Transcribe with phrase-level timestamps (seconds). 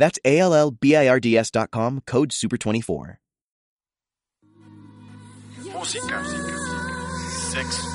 [0.00, 3.18] That's A L L B I R D S.com, code SUPER24.
[5.72, 6.22] Música,
[7.52, 7.86] sexo,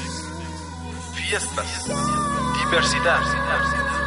[1.16, 1.86] fiestas,
[2.64, 3.22] diversidad.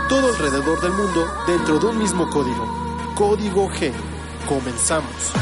[0.08, 3.14] Todo alrededor del mundo dentro de un mismo código.
[3.16, 3.92] Código G.
[4.48, 5.32] Comenzamos.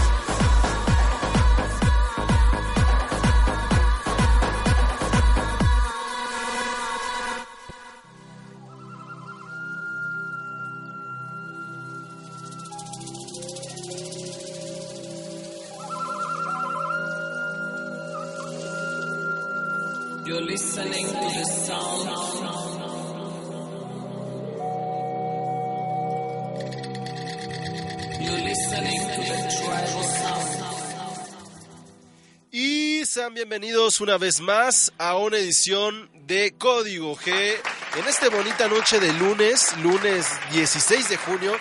[33.34, 37.56] Bienvenidos una vez más a una edición de Código G.
[37.98, 41.52] En esta bonita noche de lunes, lunes 16 de junio,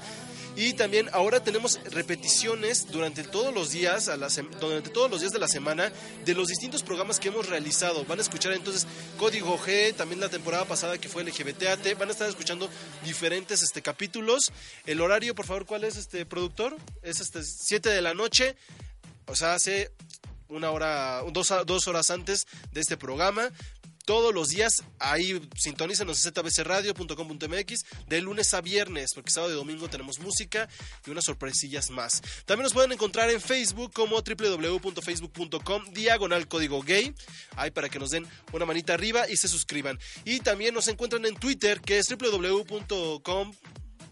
[0.57, 4.29] Y también ahora tenemos repeticiones durante todos los días, a la
[4.61, 5.93] durante todos los días de la semana,
[6.25, 8.05] de los distintos programas que hemos realizado.
[8.05, 8.87] Van a escuchar entonces
[9.19, 11.99] Código G, también la temporada pasada que fue LGBTAT.
[11.99, 12.69] Van a estar escuchando
[13.05, 14.53] diferentes este, capítulos.
[14.87, 16.77] El horario, por favor, ¿cuál es este productor?
[17.03, 18.57] Es este 7 de la noche.
[19.27, 19.93] O sea, hace
[20.49, 23.51] una hora, dos, dos horas antes de este programa.
[24.09, 29.91] Todos los días ahí sintonícenos en zbcradio.com.mx de lunes a viernes, porque sábado y domingo
[29.91, 30.67] tenemos música
[31.05, 32.23] y unas sorpresillas más.
[32.47, 37.15] También nos pueden encontrar en Facebook como www.facebook.com diagonal código gay,
[37.55, 39.99] ahí para que nos den una manita arriba y se suscriban.
[40.25, 43.53] Y también nos encuentran en Twitter que es www.com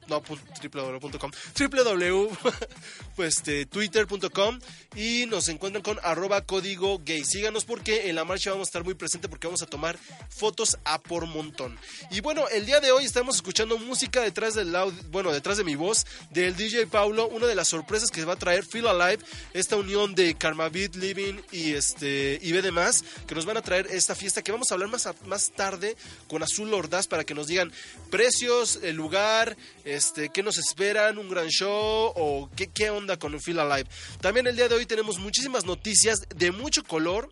[0.09, 2.29] no www.com www
[3.17, 4.59] pues, este, twitter.com
[4.95, 7.25] y nos encuentran con arroba código gay.
[7.25, 10.77] Síganos porque en la marcha vamos a estar muy presente porque vamos a tomar fotos
[10.85, 11.79] a por montón.
[12.11, 15.65] Y bueno el día de hoy estamos escuchando música detrás del aud- bueno detrás de
[15.65, 19.23] mi voz del DJ Paulo una de las sorpresas que va a traer Feel Alive
[19.55, 23.63] esta unión de Karma Beat Living y este y B más que nos van a
[23.63, 25.97] traer esta fiesta que vamos a hablar más, más tarde
[26.29, 27.71] con Azul Ordaz para que nos digan
[28.11, 29.57] precios, el lugar,
[29.97, 33.89] este, qué nos esperan, un gran show o qué, qué onda con el Feel Alive.
[34.21, 37.29] También el día de hoy tenemos muchísimas noticias de mucho color,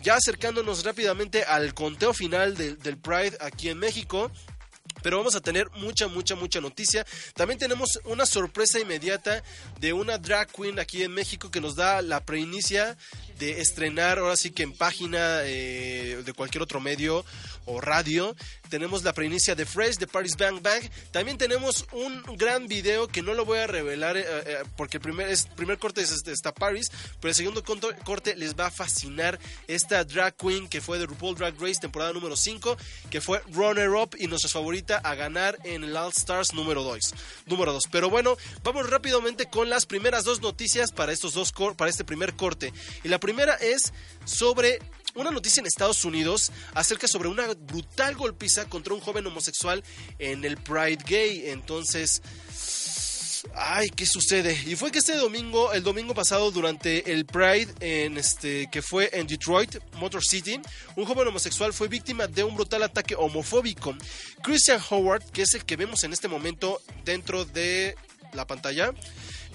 [0.00, 4.30] ya acercándonos rápidamente al conteo final del Pride aquí en México.
[5.02, 7.06] Pero vamos a tener mucha, mucha, mucha noticia.
[7.34, 9.42] También tenemos una sorpresa inmediata
[9.80, 12.96] de una drag queen aquí en México que nos da la preinicia
[13.38, 17.24] de estrenar, ahora sí que en página eh, de cualquier otro medio
[17.66, 18.34] o radio.
[18.68, 20.82] Tenemos la preinicia de Fresh, de Paris Bang Bang.
[21.10, 25.02] También tenemos un gran video que no lo voy a revelar eh, eh, porque el
[25.02, 27.62] primer, primer corte es, este, está Paris, pero el segundo
[28.04, 32.12] corte les va a fascinar esta drag queen que fue de RuPaul Drag Race temporada
[32.12, 32.76] número 5,
[33.10, 34.50] que fue runner up y nuestra
[34.96, 37.14] a ganar en el All Stars número 2.
[37.46, 37.84] Número 2.
[37.90, 42.34] Pero bueno, vamos rápidamente con las primeras dos noticias para estos dos para este primer
[42.34, 42.72] corte.
[43.04, 43.92] Y la primera es
[44.24, 44.80] sobre
[45.14, 49.82] una noticia en Estados Unidos acerca sobre una brutal golpiza contra un joven homosexual
[50.18, 51.50] en el Pride Gay.
[51.50, 52.22] Entonces,
[53.54, 54.56] Ay, ¿qué sucede?
[54.66, 59.10] Y fue que este domingo, el domingo pasado, durante el Pride en este que fue
[59.12, 60.60] en Detroit, Motor City,
[60.96, 63.96] un joven homosexual fue víctima de un brutal ataque homofóbico.
[64.42, 67.96] Christian Howard, que es el que vemos en este momento dentro de
[68.32, 68.92] la pantalla,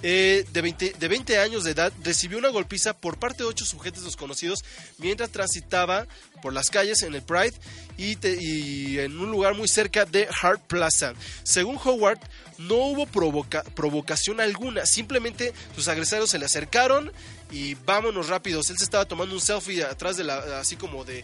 [0.03, 3.65] eh, de, 20, de 20 años de edad, recibió una golpiza por parte de ocho
[3.65, 4.63] sujetos desconocidos
[4.99, 6.05] mientras transitaba
[6.41, 7.53] por las calles en el Pride
[7.97, 11.13] y, en un lugar muy cerca de Hart Plaza.
[11.43, 12.19] Según Howard,
[12.57, 17.11] no hubo provoca- provocación alguna, simplemente sus agresores se le acercaron
[17.49, 18.69] y vámonos rápidos.
[18.69, 21.23] Él se estaba tomando un selfie atrás de la, así como de,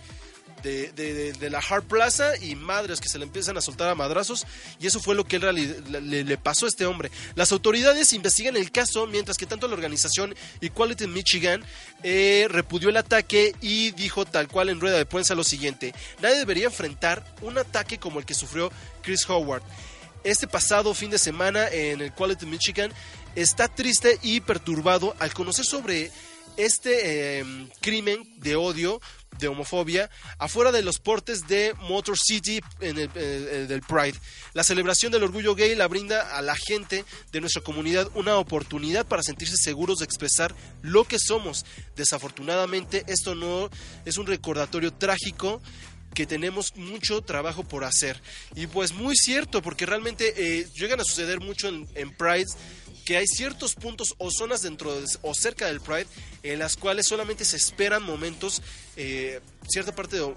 [0.61, 4.45] de, la Hart Plaza y madres que se le empiezan a soltar a madrazos
[4.79, 7.11] y eso fue lo que le, le pasó a este hombre.
[7.35, 11.63] Las autoridades investigan el caso mientras que tanto la organización Equality Michigan
[12.03, 16.37] eh, repudió el ataque y dijo tal cual en rueda de prensa lo siguiente, nadie
[16.37, 18.71] debería enfrentar un ataque como el que sufrió
[19.01, 19.63] Chris Howard.
[20.23, 22.91] Este pasado fin de semana en el Quality Michigan
[23.35, 26.11] está triste y perturbado al conocer sobre
[26.59, 27.45] este eh,
[27.79, 29.01] crimen de odio,
[29.39, 34.19] de homofobia, afuera de los portes de Motor City en el, eh, del Pride.
[34.53, 39.07] La celebración del orgullo gay la brinda a la gente de nuestra comunidad una oportunidad
[39.07, 41.65] para sentirse seguros de expresar lo que somos.
[41.95, 43.69] Desafortunadamente, esto no
[44.05, 45.61] es un recordatorio trágico
[46.13, 48.21] que tenemos mucho trabajo por hacer.
[48.55, 52.47] Y pues muy cierto, porque realmente eh, llegan a suceder mucho en, en Pride
[53.09, 56.05] que hay ciertos puntos o zonas dentro de- o cerca del Pride
[56.43, 58.61] en las cuales solamente se esperan momentos,
[58.97, 60.31] eh, cierta parte de,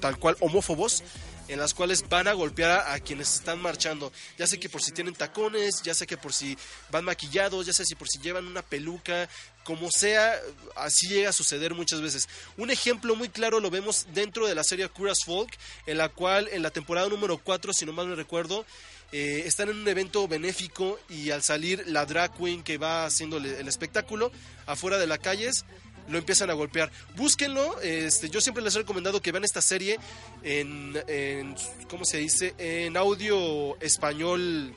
[0.00, 1.02] tal cual homófobos,
[1.48, 4.12] en las cuales van a golpear a, a quienes están marchando.
[4.38, 6.56] Ya sé que por si tienen tacones, ya sé que por si
[6.92, 9.28] van maquillados, ya sé si por si llevan una peluca,
[9.64, 10.40] como sea,
[10.76, 12.28] así llega a suceder muchas veces.
[12.56, 15.50] Un ejemplo muy claro lo vemos dentro de la serie Curas Folk,
[15.86, 18.64] en la cual en la temporada número 4, si no mal me recuerdo,
[19.12, 23.36] eh, están en un evento benéfico y al salir la drag queen que va haciendo
[23.36, 24.32] el, espectáculo
[24.66, 25.64] afuera de las calles
[26.08, 26.90] lo empiezan a golpear.
[27.14, 29.98] Búsquenlo, este, yo siempre les he recomendado que vean esta serie
[30.42, 31.54] en, en
[31.88, 32.54] ¿cómo se dice?
[32.58, 34.74] En audio español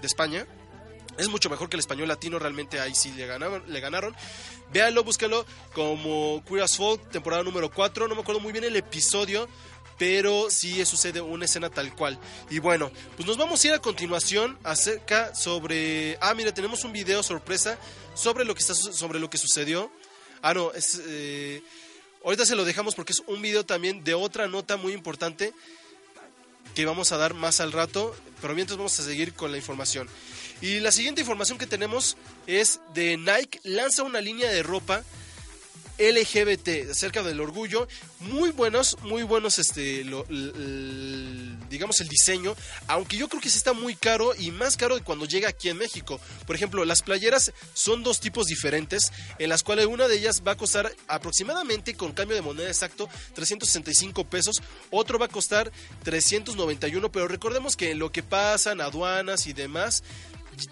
[0.00, 0.46] de España.
[1.18, 3.64] Es mucho mejor que el español latino, realmente ahí sí le ganaron.
[3.66, 4.14] Le ganaron.
[4.72, 8.06] Véanlo, búsquenlo como Queer as Folk, temporada número 4.
[8.06, 9.48] No me acuerdo muy bien el episodio,
[9.98, 12.18] pero sí sucede una escena tal cual.
[12.50, 16.16] Y bueno, pues nos vamos a ir a continuación acerca sobre...
[16.20, 17.78] Ah, mira, tenemos un video sorpresa
[18.14, 19.90] sobre lo que, está, sobre lo que sucedió.
[20.40, 21.02] Ah, no, es...
[21.06, 21.62] eh,
[22.24, 25.52] ahorita se lo dejamos porque es un video también de otra nota muy importante
[26.74, 30.08] que vamos a dar más al rato, pero mientras vamos a seguir con la información.
[30.60, 32.16] Y la siguiente información que tenemos
[32.46, 35.02] es de Nike lanza una línea de ropa
[35.98, 37.88] LGBT acerca del orgullo
[38.20, 40.04] muy buenos muy buenos este
[41.68, 42.54] digamos el diseño
[42.86, 45.68] aunque yo creo que sí está muy caro y más caro de cuando llega aquí
[45.68, 46.20] en México.
[46.46, 50.52] Por ejemplo las playeras son dos tipos diferentes en las cuales una de ellas va
[50.52, 55.72] a costar aproximadamente con cambio de moneda exacto 365 pesos otro va a costar
[56.04, 60.02] 391 pero recordemos que en lo que pasan aduanas y demás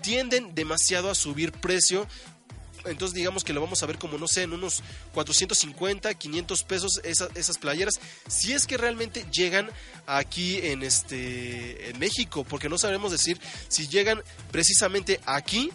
[0.03, 2.07] tienden demasiado a subir precio
[2.89, 4.83] entonces digamos que lo vamos a ver como no sé en unos
[5.15, 7.95] 450 500 pesos esa- esas playeras
[8.29, 9.71] si es que realmente llegan
[10.07, 15.71] aquí en este en México porque no sabemos decir si llegan precisamente aquí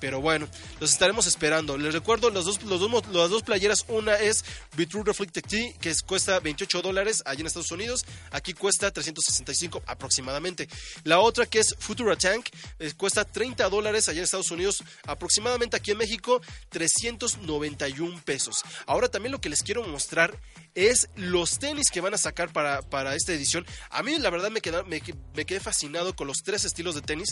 [0.00, 0.48] pero bueno,
[0.80, 1.76] los estaremos esperando.
[1.78, 3.84] Les recuerdo los dos, los dos, las dos playeras.
[3.88, 4.44] Una es
[4.76, 8.04] Beetroot Reflected Tea, que es- cuesta 28 dólares allí en Estados Unidos.
[8.30, 10.68] Aquí cuesta 365 aproximadamente.
[11.04, 12.48] La otra que es Futura Tank,
[12.78, 14.82] eh, cuesta 30 dólares allá en Estados Unidos.
[15.06, 18.62] Aproximadamente aquí en México, 391 pesos.
[18.86, 20.36] Ahora también lo que les quiero mostrar
[20.74, 23.66] es los tenis que van a sacar para, para esta edición.
[23.90, 27.28] A mí la verdad me, queda- me, quedé fascinado con los tres estilos de tenis.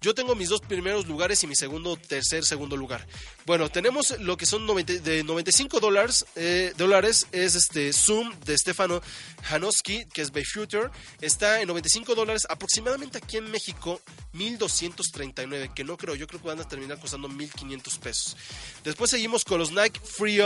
[0.00, 3.04] Yo tengo mis dos primeros lugares y mi segundo, tercer, segundo lugar.
[3.46, 8.56] Bueno, tenemos lo que son 90 de 95 dólares, eh, dólares es este Zoom de
[8.56, 9.02] Stefano
[9.42, 10.90] Janowski, que es Bay Future.
[11.20, 14.00] Está en 95 dólares, aproximadamente aquí en México,
[14.34, 18.36] 1239, que no creo, yo creo que van a terminar costando 1500 pesos.
[18.84, 20.40] Después seguimos con los Nike Free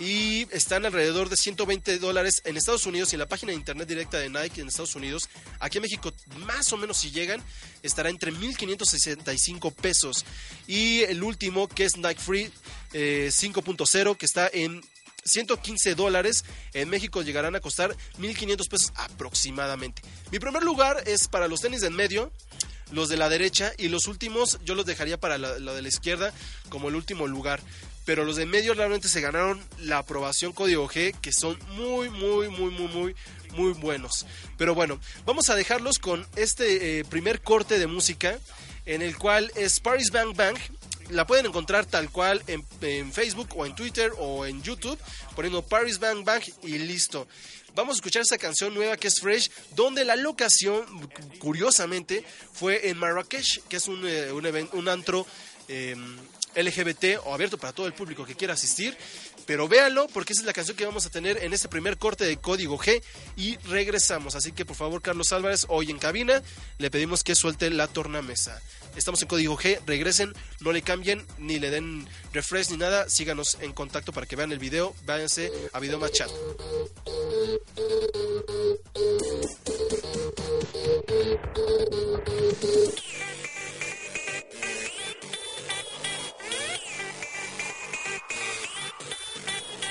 [0.00, 3.88] y están alrededor de 120 dólares en Estados Unidos y en la página de internet
[3.88, 5.28] directa de Nike en Estados Unidos.
[5.60, 6.12] Aquí en México,
[6.46, 7.42] más o menos si llegan,
[7.82, 10.24] estará entre 1.565 pesos.
[10.66, 12.50] Y el último, que es Nike Free
[12.92, 14.82] eh, 5.0, que está en
[15.24, 16.44] 115 dólares.
[16.74, 20.02] En México llegarán a costar 1.500 pesos aproximadamente.
[20.30, 22.32] Mi primer lugar es para los tenis de en medio
[22.90, 25.88] los de la derecha y los últimos yo los dejaría para la, la de la
[25.88, 26.32] izquierda
[26.70, 27.60] como el último lugar.
[28.08, 32.08] Pero los de en medio realmente se ganaron la aprobación código G, que son muy,
[32.08, 33.14] muy, muy, muy, muy,
[33.52, 34.24] muy buenos.
[34.56, 38.38] Pero bueno, vamos a dejarlos con este eh, primer corte de música
[38.86, 40.56] en el cual es Paris Bang Bang.
[41.10, 44.98] La pueden encontrar tal cual en, Facebook o en Twitter o en YouTube,
[45.36, 47.28] poniendo Paris Bang Bang y listo.
[47.74, 51.10] Vamos a escuchar esta canción nueva que es Fresh, donde la locación,
[51.40, 52.24] curiosamente,
[52.54, 55.26] fue en Marrakech, que es un, eh, un, un antro
[55.68, 55.94] eh,
[56.54, 58.96] LGBT o abierto para todo el público que quiera asistir.
[59.46, 62.24] Pero véanlo porque esa es la canción que vamos a tener en este primer corte
[62.24, 63.02] de Código G
[63.36, 64.34] y regresamos.
[64.34, 66.42] Así que por favor, Carlos Álvarez, hoy en cabina,
[66.78, 68.60] le pedimos que suelte la tornamesa.
[68.96, 73.08] Estamos en Código G, regresen, no le cambien ni le den refresh ni nada.
[73.08, 74.94] Síganos en contacto para que vean el video.
[75.06, 76.30] Váyanse a Video Más Chat.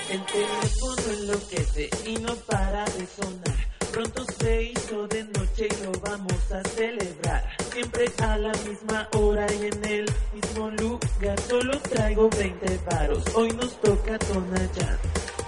[0.10, 3.68] El teléfono enloquece y no para de sonar.
[3.92, 7.44] Pronto se hizo de noche y lo vamos a celebrar.
[7.74, 11.38] Siempre a la misma hora y en el mismo lugar.
[11.50, 13.24] Solo traigo 20 varos.
[13.36, 14.98] Hoy nos toca Tonayán.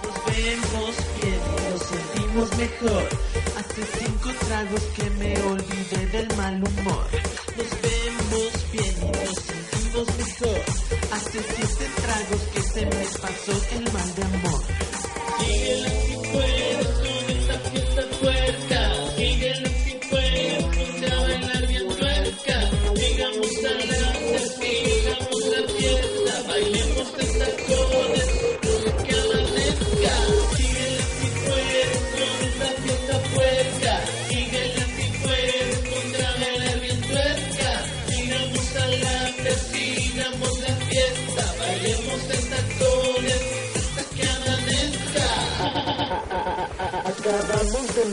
[0.04, 3.08] Nos vemos bien y nos sentimos mejor.
[3.56, 7.06] Hace cinco tragos que me olvidé del mal humor.
[7.56, 10.60] Nos vemos bien y nos sentimos mejor.
[11.12, 15.99] Hace siete tragos que se me pasó el mal de amor.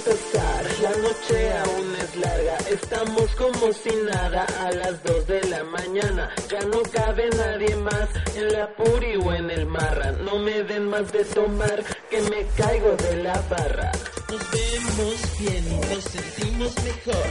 [0.07, 5.63] Empezar, la noche aún es larga, estamos como si nada a las 2 de la
[5.65, 10.63] mañana, ya no cabe nadie más en la puri o en el marra, no me
[10.63, 13.91] den más de tomar que me caigo de la barra.
[14.29, 17.27] Nos vemos bien y nos sentimos mejor,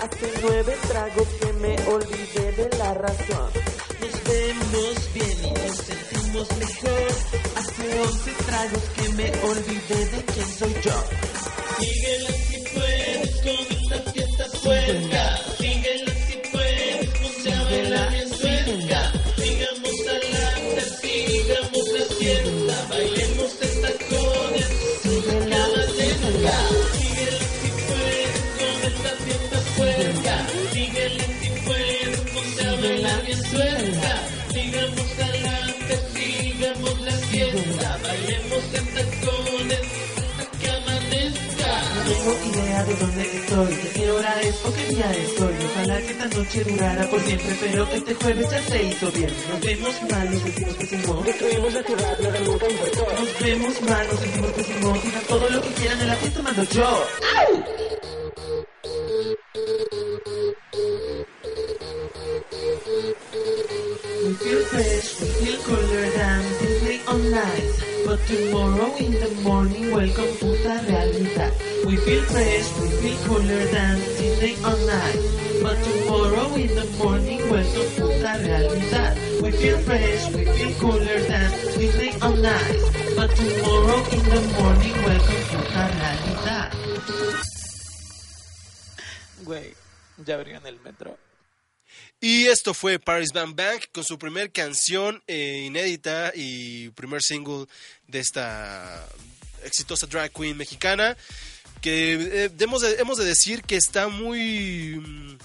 [0.00, 3.50] hace nueve tragos que me olvidé de la razón.
[4.00, 7.08] Nos vemos bien y nos sentimos mejor.
[7.56, 11.53] Hace once tragos que me olvidé de quién soy yo.
[34.52, 37.98] Sigamos adelante, sigamos la fiesta.
[38.02, 39.33] Bailemos de tacones,
[42.24, 45.54] tengo idea de dónde estoy, de qué hora es o qué día estoy.
[45.64, 49.30] Ojalá que esta noche durara por siempre, pero este jueves ya se hizo bien.
[49.50, 51.26] Nos vemos mal, nos sentimos pésimos.
[51.26, 53.06] Destruimos la ciudad, nada nunca importó.
[53.20, 55.02] Nos vemos mal, nos sentimos pésimos.
[55.02, 57.06] Digan todo lo que quieran en la fiesta, mando yo.
[64.24, 67.84] We feel fresh, we feel cooler than Disney on night.
[68.06, 71.63] But tomorrow in the morning, welcome to the realidad.
[72.04, 75.20] We feel fresh, we feel cooler than Disney on night.
[75.62, 79.16] But tomorrow in the morning, welcome to the realidad.
[79.40, 82.80] We feel fresh, we feel cooler than Disney on night.
[83.16, 86.72] But tomorrow in the morning, welcome to the realidad.
[89.44, 89.74] Güey,
[90.26, 91.16] ya abrieron el metro.
[92.20, 97.64] Y esto fue Paris Bang Bang con su primer canción eh, inédita y primer single
[98.08, 99.08] de esta
[99.62, 101.16] exitosa drag queen mexicana
[101.84, 102.14] que
[102.44, 105.36] eh, hemos, de, hemos de decir que está muy mm,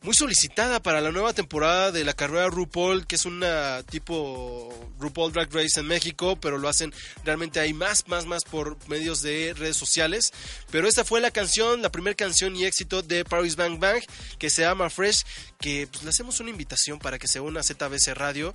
[0.00, 5.30] muy solicitada para la nueva temporada de la carrera RuPaul, que es una tipo RuPaul
[5.30, 6.90] Drag Race en México, pero lo hacen
[7.22, 10.32] realmente hay más, más, más por medios de redes sociales.
[10.70, 14.02] Pero esta fue la canción, la primera canción y éxito de Paris Bang Bang,
[14.38, 15.24] que se llama Fresh,
[15.60, 18.54] que pues, le hacemos una invitación para que se una a ZBC Radio.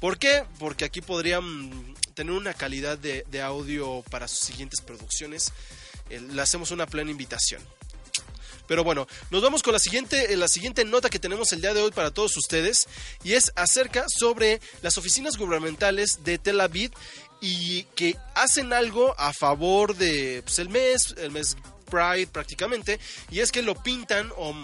[0.00, 0.44] ¿Por qué?
[0.58, 5.52] Porque aquí podrían tener una calidad de, de audio para sus siguientes producciones.
[6.10, 7.62] Eh, le hacemos una plena invitación.
[8.68, 11.72] Pero bueno, nos vamos con la siguiente, eh, la siguiente nota que tenemos el día
[11.72, 12.86] de hoy para todos ustedes
[13.24, 16.92] y es acerca sobre las oficinas gubernamentales de Tel Aviv
[17.40, 21.56] y que hacen algo a favor de pues, el mes, el mes
[21.90, 23.00] Pride prácticamente,
[23.30, 24.54] y es que lo pintan o,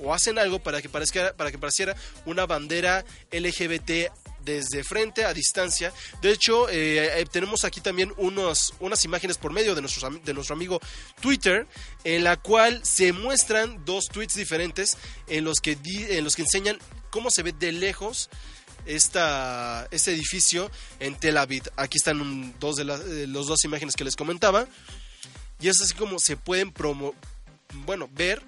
[0.00, 4.12] o hacen algo para que parezca, para que pareciera una bandera LGBT
[4.46, 5.92] desde frente a distancia.
[6.22, 10.32] De hecho, eh, eh, tenemos aquí también unos, unas imágenes por medio de, nuestros de
[10.32, 10.80] nuestro amigo
[11.20, 11.66] Twitter,
[12.04, 16.78] en la cual se muestran dos tweets diferentes en los que, en los que enseñan
[17.10, 18.30] cómo se ve de lejos
[18.86, 21.64] esta, este edificio en Tel Aviv.
[21.76, 24.66] Aquí están dos de las eh, los dos imágenes que les comentaba.
[25.60, 26.72] Y es así como se pueden
[27.84, 28.42] bueno, ver.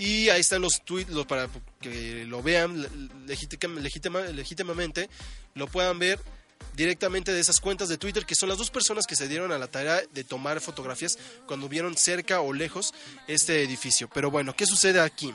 [0.00, 1.48] Y ahí están los tweets los- para
[1.80, 2.86] que lo vean
[3.26, 5.10] legítima- legítima- legítimamente,
[5.54, 6.18] lo puedan ver
[6.74, 9.58] directamente de esas cuentas de Twitter, que son las dos personas que se dieron a
[9.58, 12.94] la tarea de tomar fotografías cuando vieron cerca o lejos
[13.28, 14.08] este edificio.
[14.12, 15.34] Pero bueno, ¿qué sucede aquí?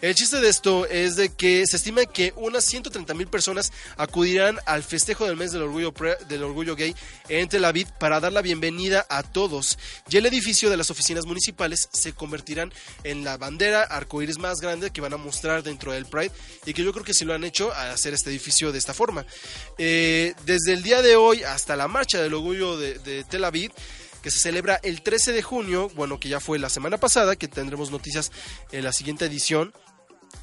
[0.00, 4.60] El chiste de esto es de que se estima que unas 130 mil personas acudirán
[4.64, 5.92] al festejo del mes del orgullo,
[6.28, 6.94] del orgullo gay
[7.28, 9.76] en Tel Aviv para dar la bienvenida a todos.
[10.08, 14.92] Y el edificio de las oficinas municipales se convertirán en la bandera arcoíris más grande
[14.92, 16.30] que van a mostrar dentro del Pride
[16.64, 18.94] y que yo creo que sí lo han hecho a hacer este edificio de esta
[18.94, 19.26] forma.
[19.78, 23.72] Eh, desde el día de hoy hasta la marcha del orgullo de, de Tel Aviv
[24.22, 27.48] que se celebra el 13 de junio, bueno, que ya fue la semana pasada, que
[27.48, 28.32] tendremos noticias
[28.72, 29.72] en la siguiente edición,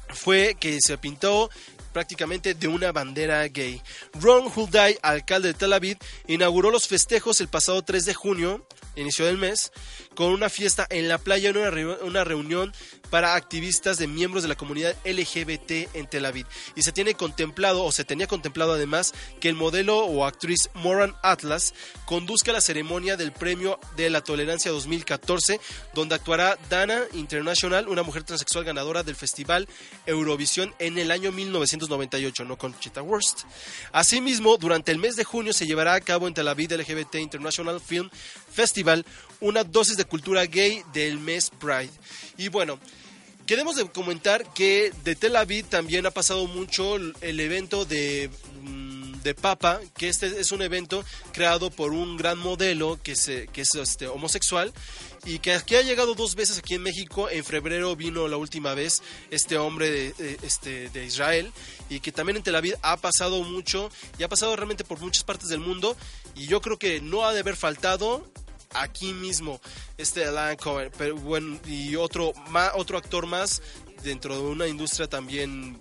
[0.08, 1.50] fue que se pintó
[1.92, 3.80] prácticamente de una bandera gay.
[4.20, 8.66] Ron Hulday, alcalde de Tel Aviv, inauguró los festejos el pasado 3 de junio,
[8.96, 9.72] inicio del mes,
[10.16, 12.72] con una fiesta en la playa, en una, reu- una reunión
[13.10, 16.44] para activistas de miembros de la comunidad LGBT en Tel Aviv.
[16.74, 21.14] Y se tiene contemplado, o se tenía contemplado además, que el modelo o actriz Moran
[21.22, 21.72] Atlas
[22.04, 25.60] conduzca la ceremonia del premio de la tolerancia 2014,
[25.94, 29.68] donde actuará Dana International, una mujer transexual ganadora del festival
[30.06, 33.42] Eurovisión en el año 1998, no Conchita Wurst.
[33.92, 37.80] Asimismo, durante el mes de junio se llevará a cabo en Tel Aviv LGBT International
[37.80, 38.10] Film
[38.52, 39.04] Festival
[39.40, 41.90] una dosis de cultura gay del mes Pride.
[42.36, 42.78] Y bueno,
[43.46, 48.28] Queremos comentar que de Tel Aviv también ha pasado mucho el evento de,
[48.62, 53.46] mm, de Papa, que este es un evento creado por un gran modelo que, se,
[53.46, 54.72] que es este, homosexual
[55.24, 57.30] y que aquí ha llegado dos veces aquí en México.
[57.30, 59.00] En febrero vino la última vez
[59.30, 61.52] este hombre de, de- este, de Israel
[61.88, 65.22] y que también en Tel Aviv ha pasado mucho y ha pasado realmente por muchas
[65.22, 65.96] partes del mundo
[66.34, 68.26] y yo creo que no ha de haber faltado
[68.74, 69.60] aquí mismo
[69.98, 70.90] este Alan Cohen.
[70.96, 72.32] Pero bueno y otro
[72.74, 73.62] otro actor más
[74.02, 75.78] dentro de una industria también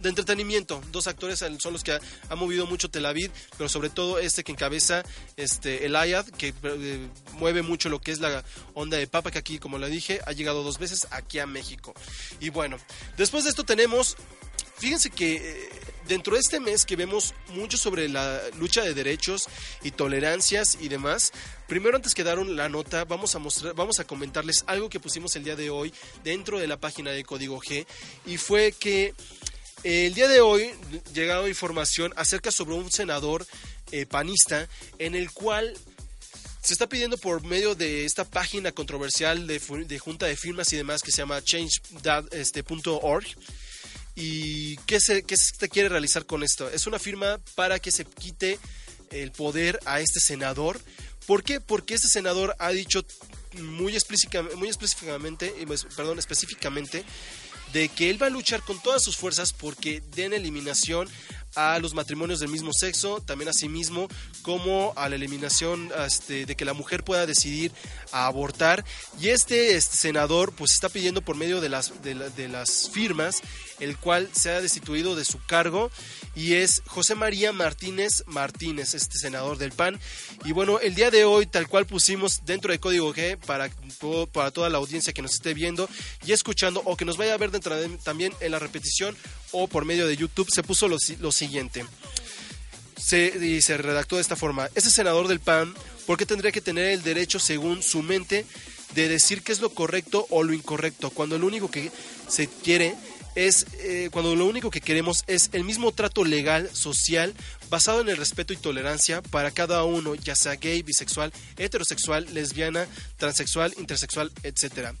[0.00, 0.82] de entretenimiento.
[0.90, 4.42] Dos actores son los que ha, ha movido mucho Tel Aviv pero sobre todo este
[4.44, 5.04] que encabeza
[5.36, 9.38] este el Ayad que eh, mueve mucho lo que es la onda de papa que
[9.38, 11.94] aquí como le dije ha llegado dos veces aquí a México.
[12.40, 12.78] Y bueno
[13.16, 14.16] después de esto tenemos
[14.82, 15.68] Fíjense que eh,
[16.08, 19.44] dentro de este mes que vemos mucho sobre la lucha de derechos
[19.84, 21.30] y tolerancias y demás,
[21.68, 25.36] primero antes que dar la nota, vamos a mostrar, vamos a comentarles algo que pusimos
[25.36, 27.86] el día de hoy dentro de la página de Código G
[28.26, 29.14] y fue que
[29.84, 30.72] eh, el día de hoy
[31.14, 33.46] llegado información acerca sobre un senador
[33.92, 34.68] eh, panista
[34.98, 35.78] en el cual
[36.60, 41.02] se está pidiendo por medio de esta página controversial de junta de firmas y demás
[41.02, 43.26] que se llama change.org.
[44.14, 45.36] ¿Y qué se, qué
[45.68, 46.68] quiere realizar con esto?
[46.68, 48.58] Es una firma para que se quite
[49.10, 50.80] el poder a este senador.
[51.26, 51.60] ¿Por qué?
[51.60, 53.04] Porque este senador ha dicho
[53.54, 57.04] muy, explícita- específicamente, pues, perdón, específicamente
[57.72, 61.08] de que él va a luchar con todas sus fuerzas porque den eliminación
[61.54, 64.08] a los matrimonios del mismo sexo, también a sí mismo,
[64.42, 67.72] como a la eliminación este, de que la mujer pueda decidir
[68.12, 68.84] abortar.
[69.20, 72.90] Y este, este senador pues está pidiendo por medio de las, de, la- de las
[72.90, 73.42] firmas
[73.80, 75.90] el cual se ha destituido de su cargo
[76.36, 79.98] y es José María Martínez Martínez, este senador del PAN.
[80.44, 83.68] Y bueno, el día de hoy tal cual pusimos dentro de Código G para,
[84.32, 85.88] para toda la audiencia que nos esté viendo
[86.24, 89.16] y escuchando o que nos vaya a ver dentro de- también en la repetición
[89.52, 91.84] o por medio de YouTube, se puso lo, lo siguiente.
[92.96, 94.68] Se, y se redactó de esta forma.
[94.74, 95.74] Este senador del PAN,
[96.06, 98.46] ¿por qué tendría que tener el derecho, según su mente,
[98.94, 101.10] de decir qué es lo correcto o lo incorrecto?
[101.10, 101.90] Cuando lo único que
[102.28, 102.94] se quiere
[103.34, 107.34] es, eh, cuando lo único que queremos es el mismo trato legal, social,
[107.72, 112.86] basado en el respeto y tolerancia para cada uno, ya sea gay, bisexual, heterosexual, lesbiana,
[113.16, 114.94] transexual, intersexual, etcétera.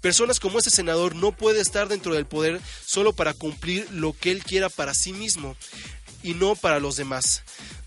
[0.00, 4.30] Personas como este senador no puede estar dentro del poder solo para cumplir lo que
[4.30, 5.56] él quiera para sí mismo
[6.22, 7.42] y no para los demás.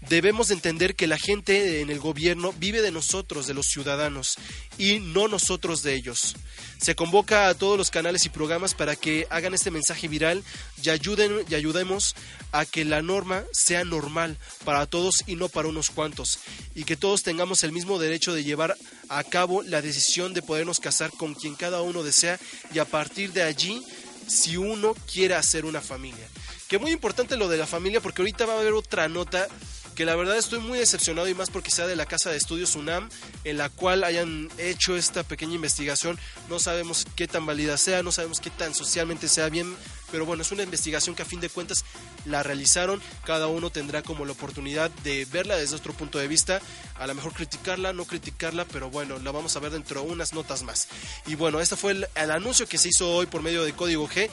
[0.10, 4.36] Debemos de entender que la gente en el gobierno vive de nosotros, de los ciudadanos,
[4.78, 6.36] y no nosotros de ellos.
[6.80, 10.44] Se convoca a todos los canales y programas para que hagan este mensaje viral
[10.84, 12.16] y, ayuden, y ayudemos
[12.52, 16.38] a que la norma sea normal para todos y no para unos cuantos,
[16.76, 18.78] y que todos tengamos el mismo derecho de llevar
[19.10, 22.40] a cabo la decisión de podernos casar con quien cada uno desea
[22.72, 23.82] y a partir de allí,
[24.28, 26.28] si uno quiere hacer una familia.
[26.68, 29.48] Que muy importante lo de la familia porque ahorita va a haber otra nota
[29.96, 32.76] que la verdad estoy muy decepcionado y más porque sea de la Casa de Estudios
[32.76, 33.10] UNAM,
[33.46, 36.20] en la cual hayan hecho esta pequeña investigación.
[36.50, 39.74] No sabemos qué tan válida sea, no sabemos qué tan socialmente sea bien,
[40.12, 41.86] pero bueno, es una investigación que a fin de cuentas
[42.26, 43.02] la realizaron.
[43.24, 46.62] Cada uno tendrá como la oportunidad de verla desde otro punto de vista,
[46.96, 50.34] a lo mejor criticarla, no criticarla, pero bueno, la vamos a ver dentro de unas
[50.34, 50.90] notas más.
[51.26, 54.10] Y bueno, este fue el, el anuncio que se hizo hoy por medio de Código
[54.10, 54.30] G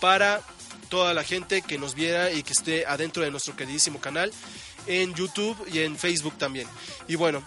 [0.00, 0.40] para
[0.88, 4.32] toda la gente que nos viera y que esté adentro de nuestro queridísimo canal
[4.90, 6.66] en YouTube y en Facebook también.
[7.06, 7.42] Y bueno,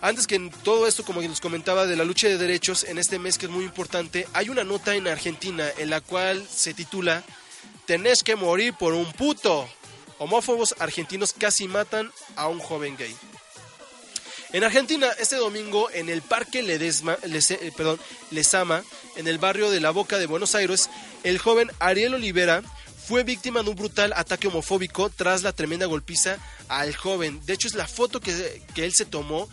[0.00, 3.18] antes que en todo esto, como les comentaba, de la lucha de derechos, en este
[3.18, 7.22] mes que es muy importante, hay una nota en Argentina en la cual se titula
[7.86, 9.68] Tenés que morir por un puto.
[10.18, 13.14] Homófobos argentinos casi matan a un joven gay.
[14.52, 17.98] En Argentina, este domingo, en el Parque Ledesma, eh, perdón,
[18.30, 18.82] Lesama,
[19.16, 20.90] en el barrio de La Boca de Buenos Aires,
[21.24, 22.62] el joven Ariel Olivera
[23.06, 26.38] fue víctima de un brutal ataque homofóbico tras la tremenda golpiza
[26.68, 27.40] al joven.
[27.46, 29.48] De hecho, es la foto que, que él se tomó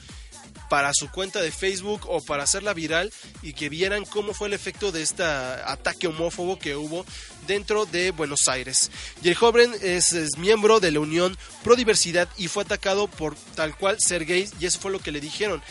[0.69, 4.53] para su cuenta de Facebook o para hacerla viral y que vieran cómo fue el
[4.53, 7.05] efecto de este ataque homófobo que hubo
[7.47, 8.91] dentro de Buenos Aires.
[9.23, 13.35] Y el joven es, es miembro de la Unión Pro Diversidad y fue atacado por
[13.55, 15.61] tal cual ser gay y eso fue lo que le dijeron.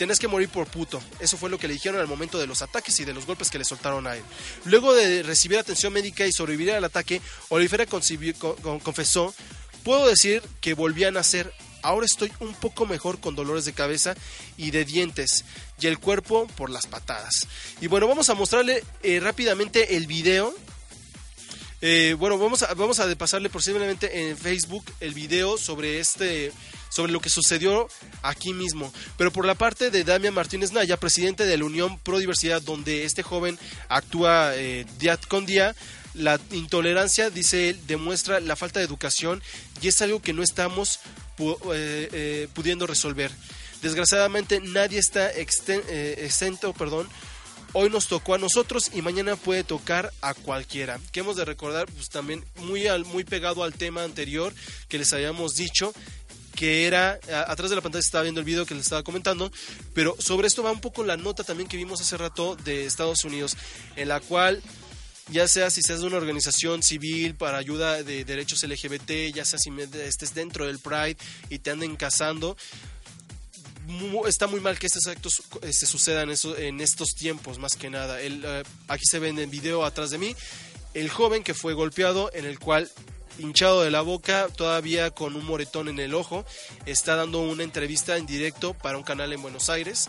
[0.00, 0.98] Tenés que morir por puto.
[1.18, 3.50] Eso fue lo que le dijeron al momento de los ataques y de los golpes
[3.50, 4.22] que le soltaron a él.
[4.64, 9.34] Luego de recibir atención médica y sobrevivir al ataque, Olivera confesó,
[9.84, 11.52] puedo decir que volví a nacer.
[11.82, 14.14] Ahora estoy un poco mejor con dolores de cabeza
[14.56, 15.44] y de dientes
[15.78, 17.46] y el cuerpo por las patadas.
[17.82, 20.54] Y bueno, vamos a mostrarle eh, rápidamente el video
[21.82, 26.52] eh, bueno, vamos a, vamos a pasarle posiblemente en Facebook el video sobre este
[26.90, 27.88] sobre lo que sucedió
[28.22, 28.92] aquí mismo.
[29.16, 33.04] Pero por la parte de Damián Martínez Naya, presidente de la Unión Pro Diversidad, donde
[33.04, 35.74] este joven actúa eh, día con día,
[36.14, 39.42] la intolerancia, dice él, demuestra la falta de educación
[39.80, 40.98] y es algo que no estamos
[41.38, 43.30] eh, eh, pudiendo resolver.
[43.80, 47.08] Desgraciadamente nadie está exento, perdón,
[47.72, 50.98] hoy nos tocó a nosotros y mañana puede tocar a cualquiera.
[51.12, 54.52] Que hemos de recordar, pues también muy, muy pegado al tema anterior
[54.88, 55.94] que les habíamos dicho,
[56.54, 59.50] que era, atrás de la pantalla estaba viendo el video que les estaba comentando,
[59.94, 63.24] pero sobre esto va un poco la nota también que vimos hace rato de Estados
[63.24, 63.56] Unidos,
[63.96, 64.62] en la cual
[65.28, 69.58] ya sea si seas de una organización civil para ayuda de derechos LGBT, ya sea
[69.58, 69.70] si
[70.04, 71.16] estés dentro del Pride
[71.50, 72.56] y te anden cazando,
[74.26, 78.20] está muy mal que estos actos se sucedan eso- en estos tiempos, más que nada.
[78.20, 80.34] El, eh, aquí se ve en video atrás de mí
[80.94, 82.90] el joven que fue golpeado, en el cual
[83.40, 86.44] hinchado de la boca, todavía con un moretón en el ojo,
[86.86, 90.08] está dando una entrevista en directo para un canal en Buenos Aires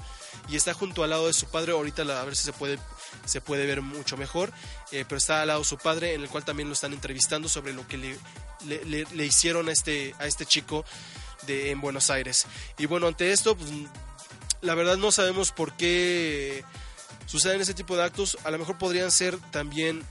[0.50, 1.72] y está junto al lado de su padre.
[1.72, 2.78] Ahorita a ver si se puede
[3.26, 4.52] se puede ver mucho mejor,
[4.91, 7.48] eh, pero está al lado de su padre, en el cual también lo están entrevistando
[7.50, 8.17] sobre lo que le-
[9.06, 10.86] le hicieron a este a este chico
[11.48, 12.46] de en Buenos Aires.
[12.78, 13.70] Y bueno, ante esto, pues,
[14.62, 16.63] la verdad no sabemos por qué
[17.26, 18.38] suceden ese tipo de actos.
[18.44, 20.04] A lo mejor podrían ser también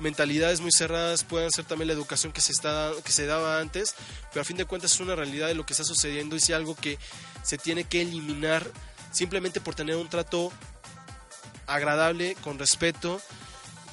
[0.00, 3.94] mentalidades muy cerradas, pueden ser también la educación que se, está, que se daba antes,
[4.30, 6.50] pero a fin de cuentas es una realidad de lo que está sucediendo y es
[6.50, 6.98] algo que
[7.42, 8.70] se tiene que eliminar
[9.12, 10.52] simplemente por tener un trato
[11.66, 13.20] agradable, con respeto,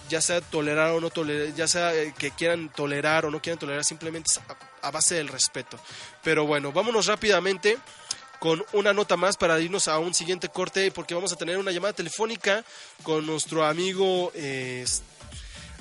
[0.10, 3.60] ya sea tolerar o no tolerar, ya sea eh, que quieran tolerar o no quieran
[3.60, 5.80] tolerar, simplemente es a, a base del respeto.
[6.24, 7.78] Pero bueno, vámonos rápidamente
[8.42, 11.72] con una nota más para irnos a un siguiente corte porque vamos a tener una
[11.72, 12.66] llamada telefónica
[13.04, 14.84] con nuestro amigo eh,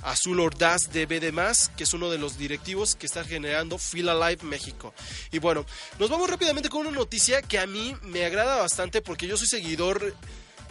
[0.03, 1.33] Azul Ordaz de BD+,
[1.77, 4.95] que es uno de los directivos que está generando Feel Alive México.
[5.31, 5.67] Y bueno,
[5.99, 9.47] nos vamos rápidamente con una noticia que a mí me agrada bastante porque yo soy
[9.47, 10.15] seguidor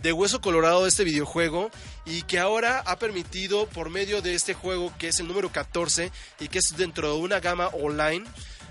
[0.02, 1.70] de Hueso Colorado de este videojuego
[2.06, 6.12] y que ahora ha permitido por medio de este juego que es el número 14
[6.39, 8.26] y que es dentro de una gama online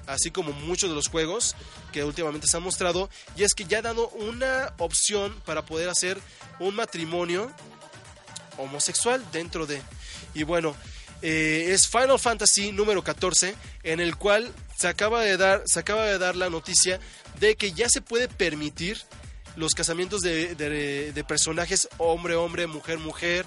[0.07, 1.55] así como muchos de los juegos
[1.93, 5.91] que últimamente se han mostrado y es que ya ha dado una opción para poder
[5.91, 6.19] hacer
[6.61, 7.53] un matrimonio
[8.57, 9.83] homosexual dentro de
[10.35, 10.75] y bueno
[11.23, 16.05] eh, es Final Fantasy número 14 en el cual se acaba de dar se acaba
[16.07, 17.01] de dar la noticia
[17.41, 19.01] de que ya se puede permitir
[19.57, 23.45] los casamientos de, de- de personajes hombre hombre mujer mujer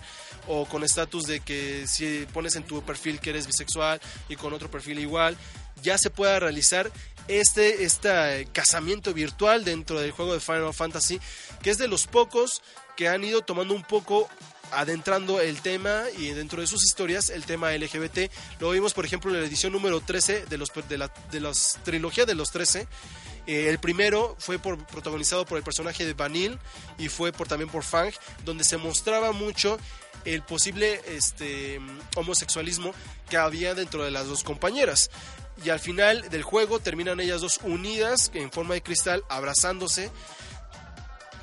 [0.47, 4.51] o con estatus de que si pones en tu perfil que eres bisexual y con
[4.53, 5.37] otro perfil igual
[5.81, 6.91] ya se pueda realizar
[7.29, 11.21] este, este casamiento virtual dentro del juego de Final Fantasy
[11.61, 12.61] que es de los pocos
[12.97, 14.27] que han ido tomando un poco
[14.71, 18.31] adentrando el tema y dentro de sus historias el tema LGBT.
[18.59, 21.79] Lo vimos, por ejemplo, en la edición número 13 de los de la de las
[21.83, 22.87] trilogía de los 13
[23.47, 26.59] Eh, el primero fue protagonizado por el personaje de Vanille
[26.99, 28.13] y fue por, también por Fang,
[28.45, 29.79] donde se mostraba mucho
[30.25, 31.79] el posible este,
[32.15, 32.93] homosexualismo
[33.29, 35.09] que había dentro de las dos compañeras.
[35.63, 40.11] Y al final del juego terminan ellas dos unidas en forma de cristal, abrazándose,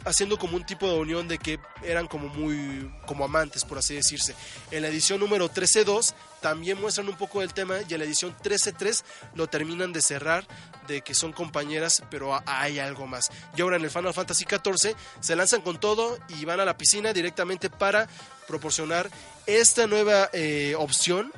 [0.08, 3.94] haciendo como un tipo de unión de que eran como muy como amantes, por así
[3.94, 4.34] decirse.
[4.70, 8.34] En la edición número 13.2 también muestran un poco del tema y en la edición
[8.36, 9.02] 13.3
[9.34, 10.46] lo terminan de cerrar
[10.86, 13.30] de que son compañeras, pero hay algo más.
[13.56, 16.76] Y ahora en el Final Fantasy XIV se lanzan con todo y van a la
[16.78, 18.08] piscina directamente para
[18.46, 19.10] proporcionar
[19.46, 21.32] esta nueva eh, opción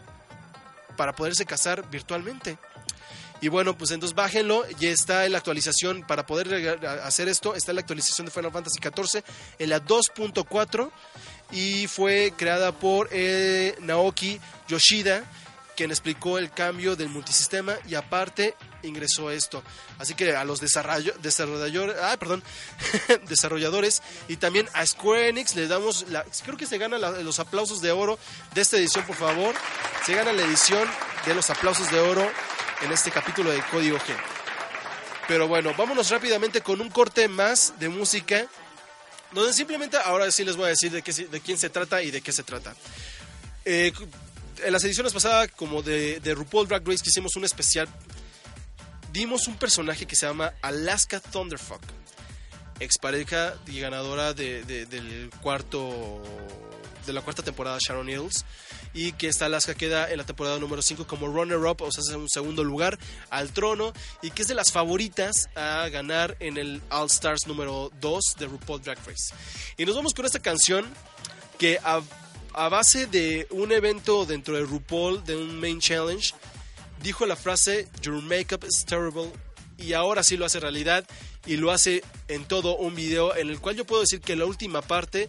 [0.97, 2.59] para poderse casar virtualmente.
[3.41, 7.73] Y bueno, pues entonces bájenlo, ya está en la actualización para poder hacer esto, está
[7.73, 9.23] en la actualización de Final Fantasy XIV
[9.59, 10.91] en la 2.4
[11.53, 15.25] y fue creada por eh, Naoki Yoshida,
[15.75, 19.63] quien explicó el cambio del multisistema y aparte ingresó esto.
[19.99, 22.43] Así que a los desarrolladores, ah, perdón,
[23.29, 27.81] desarrolladores y también a Square Enix le damos, la, creo que se gana los aplausos
[27.81, 28.19] de oro
[28.55, 29.55] de esta edición, por favor.
[30.05, 30.87] Se gana la edición
[31.25, 32.31] de los aplausos de oro
[32.83, 34.15] en este capítulo de Código G.
[35.29, 38.47] Pero bueno, vámonos rápidamente con un corte más de música,
[39.33, 42.11] donde simplemente ahora sí les voy a decir de, qué, de quién se trata y
[42.11, 42.75] de qué se trata.
[43.65, 43.93] Eh,
[44.65, 47.89] en las ediciones pasadas, como de, de RuPaul Drag Race, que hicimos un especial,
[49.13, 51.83] dimos un personaje que se llama Alaska Thunderfuck,
[52.81, 56.23] expareja y ganadora de, del cuarto
[57.11, 58.45] de la cuarta temporada Sharon Hills
[58.95, 62.11] y que esta Alaska queda en la temporada número 5 como runner-up, o sea, es
[62.11, 62.99] un segundo lugar
[63.31, 63.93] al trono
[64.23, 68.47] y que es de las favoritas a ganar en el All Stars número 2 de
[68.47, 69.35] RuPaul Drag Race.
[69.77, 70.87] Y nos vamos con esta canción
[71.59, 72.01] que a,
[72.53, 76.33] a base de un evento dentro de RuPaul, de un main challenge,
[77.03, 79.33] dijo la frase Your makeup is terrible
[79.79, 81.07] y ahora sí lo hace realidad
[81.47, 84.45] y lo hace en todo un video en el cual yo puedo decir que la
[84.45, 85.29] última parte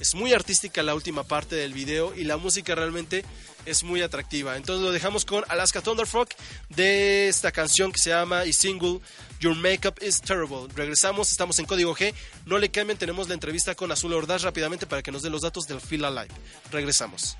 [0.00, 3.24] es muy artística la última parte del video y la música realmente
[3.66, 4.56] es muy atractiva.
[4.56, 6.30] Entonces lo dejamos con Alaska Thunderfuck
[6.70, 9.00] de esta canción que se llama y single
[9.40, 10.68] Your Makeup is Terrible.
[10.74, 12.14] Regresamos, estamos en Código G.
[12.46, 15.42] No le cambien, tenemos la entrevista con Azul Ordaz rápidamente para que nos dé los
[15.42, 16.34] datos del Feel Alive.
[16.70, 17.36] Regresamos.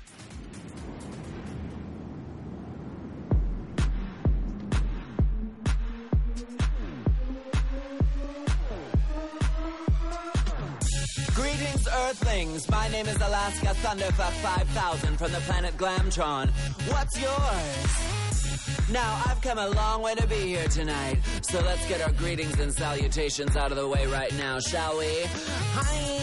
[12.11, 12.69] Earthlings.
[12.69, 16.49] My name is Alaska Thunderfuck 5000 from the planet Glamtron.
[16.91, 18.89] What's yours?
[18.91, 22.59] Now, I've come a long way to be here tonight, so let's get our greetings
[22.59, 25.07] and salutations out of the way right now, shall we?
[25.23, 26.17] Hi!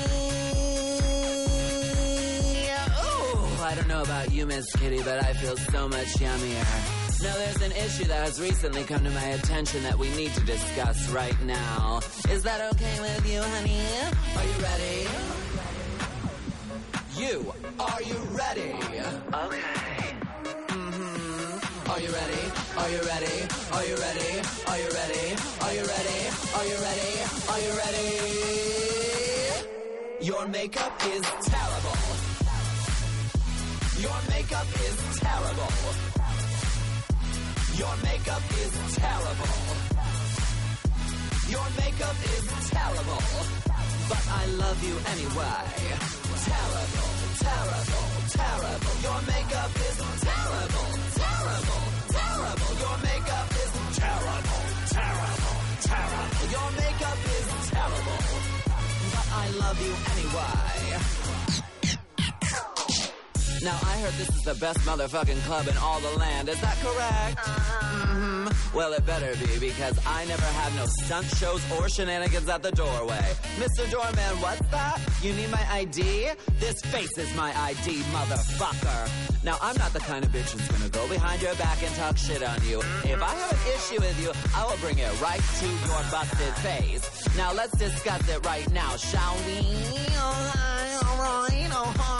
[2.98, 7.22] Oh, I don't know about you, Miss Kitty, but I feel so much yummier.
[7.22, 10.44] Now, there's an issue that has recently come to my attention that we need to
[10.44, 12.00] discuss right now.
[12.30, 13.80] Is that okay with you, honey?
[14.36, 15.47] Are you ready?
[17.18, 18.70] You, are you ready?
[18.70, 19.58] Okay.
[20.68, 21.90] Mm-hmm.
[21.90, 22.52] Are you ready?
[22.78, 23.48] Are you ready?
[23.72, 24.40] Are you ready?
[24.68, 25.34] Are you ready?
[25.66, 26.18] Are you ready?
[26.54, 27.10] Are you ready?
[27.50, 28.06] Are you ready?
[30.26, 31.98] Your makeup is terrible.
[33.98, 35.72] Your makeup is terrible.
[37.82, 39.54] Your makeup is terrible.
[41.50, 43.57] Your makeup is terrible.
[44.08, 46.18] But I love you anyway
[46.48, 47.08] terrible,
[47.44, 48.06] terrible,
[48.38, 48.94] terrible.
[49.04, 49.96] Your makeup is
[50.28, 51.84] terrible, terrible,
[52.16, 52.72] terrible.
[52.84, 54.64] Your makeup is terrible,
[54.96, 55.56] terrible,
[55.88, 56.46] terrible.
[56.56, 58.20] Your makeup is terrible,
[59.12, 61.27] but I love you anyway.
[63.62, 66.48] Now I heard this is the best motherfucking club in all the land.
[66.48, 67.38] Is that correct?
[67.38, 68.76] Mm-hmm.
[68.76, 72.70] Well, it better be because I never have no stunt shows or shenanigans at the
[72.70, 73.34] doorway.
[73.56, 73.90] Mr.
[73.90, 75.00] Doorman, what's that?
[75.22, 76.30] You need my ID?
[76.60, 79.10] This face is my ID, motherfucker.
[79.42, 82.16] Now I'm not the kind of bitch who's gonna go behind your back and talk
[82.16, 82.78] shit on you.
[83.04, 86.54] If I have an issue with you, I will bring it right to your busted
[86.62, 87.36] face.
[87.36, 89.58] Now let's discuss it right now, shall we?
[90.16, 92.17] Alright, alright, alright.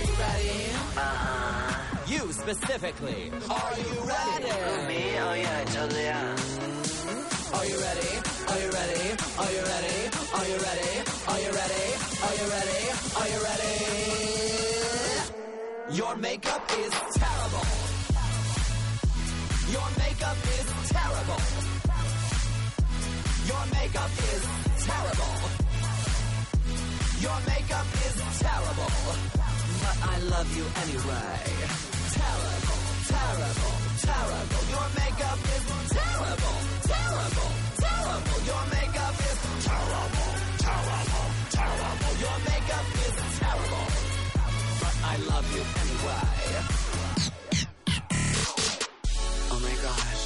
[0.00, 0.64] Are you ready?
[0.96, 2.06] Uh-huh.
[2.06, 3.30] You specifically.
[3.50, 4.48] Are you ready?
[4.88, 5.02] Me?
[5.20, 6.36] Oh yeah, totally am.
[7.52, 8.12] Are you ready?
[8.48, 9.12] Are you ready?
[9.36, 9.96] Are you ready?
[10.38, 11.04] Are you ready?
[11.28, 11.84] Are you ready?
[12.24, 12.80] Are you ready?
[13.20, 13.76] Are you ready?
[15.92, 17.66] Your makeup is terrible.
[19.68, 21.42] Your makeup is terrible.
[23.52, 24.42] Your makeup is
[24.80, 25.34] terrible.
[27.20, 29.39] Your makeup is terrible
[29.82, 31.34] but I love you anyway.
[32.20, 34.62] Terrible, terrible, terrible.
[34.74, 35.64] Your makeup is
[35.96, 36.58] terrible,
[36.90, 37.52] terrible,
[37.84, 38.38] terrible.
[38.50, 39.38] Your makeup is
[39.68, 40.30] terrible,
[40.64, 42.12] terrible, terrible.
[42.24, 43.86] Your makeup is terrible.
[44.82, 46.28] But I love you anyway.
[49.52, 50.24] Oh my gosh.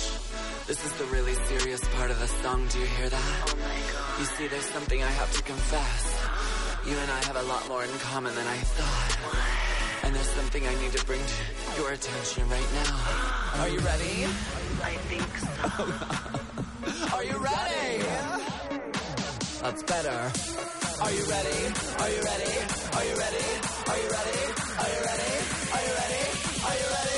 [0.66, 2.66] This is the really serious part of the song.
[2.68, 3.32] Do you hear that?
[3.48, 4.20] Oh my god.
[4.20, 6.53] You see, there's something I have to confess.
[6.86, 10.04] You and I have a lot more in common than I thought.
[10.04, 13.62] And there's something I need to bring to your attention right now.
[13.62, 14.24] Are you ready?
[14.82, 17.16] I think so.
[17.16, 18.04] Are you ready?
[19.62, 20.30] That's better.
[21.00, 21.58] Are you ready?
[22.00, 22.52] Are you ready?
[22.92, 23.44] Are you ready?
[23.88, 24.40] Are you ready?
[24.76, 25.32] Are you ready?
[25.72, 26.22] Are you ready?
[26.68, 27.10] Are you ready?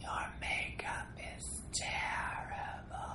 [0.00, 3.14] Your makeup is terrible.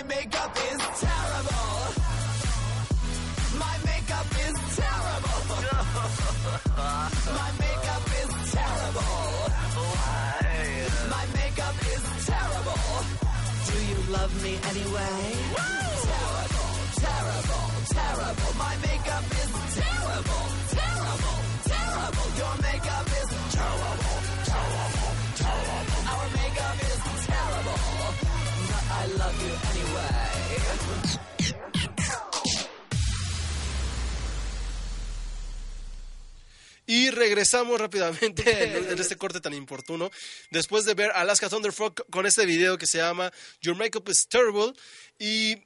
[0.00, 1.68] My makeup is terrible.
[3.60, 5.40] My makeup is terrible.
[7.36, 9.20] My makeup is terrible.
[11.14, 12.80] My makeup is terrible.
[13.68, 15.20] Do you love me anyway?
[16.08, 16.72] Terrible,
[17.04, 18.52] terrible, terrible.
[18.56, 18.69] My
[37.20, 38.42] regresamos rápidamente
[38.76, 40.10] en, en este corte tan importuno.
[40.50, 43.30] Después de ver Alaska Thunderfrog con este video que se llama
[43.60, 44.72] Your Makeup is Terrible.
[45.18, 45.56] Y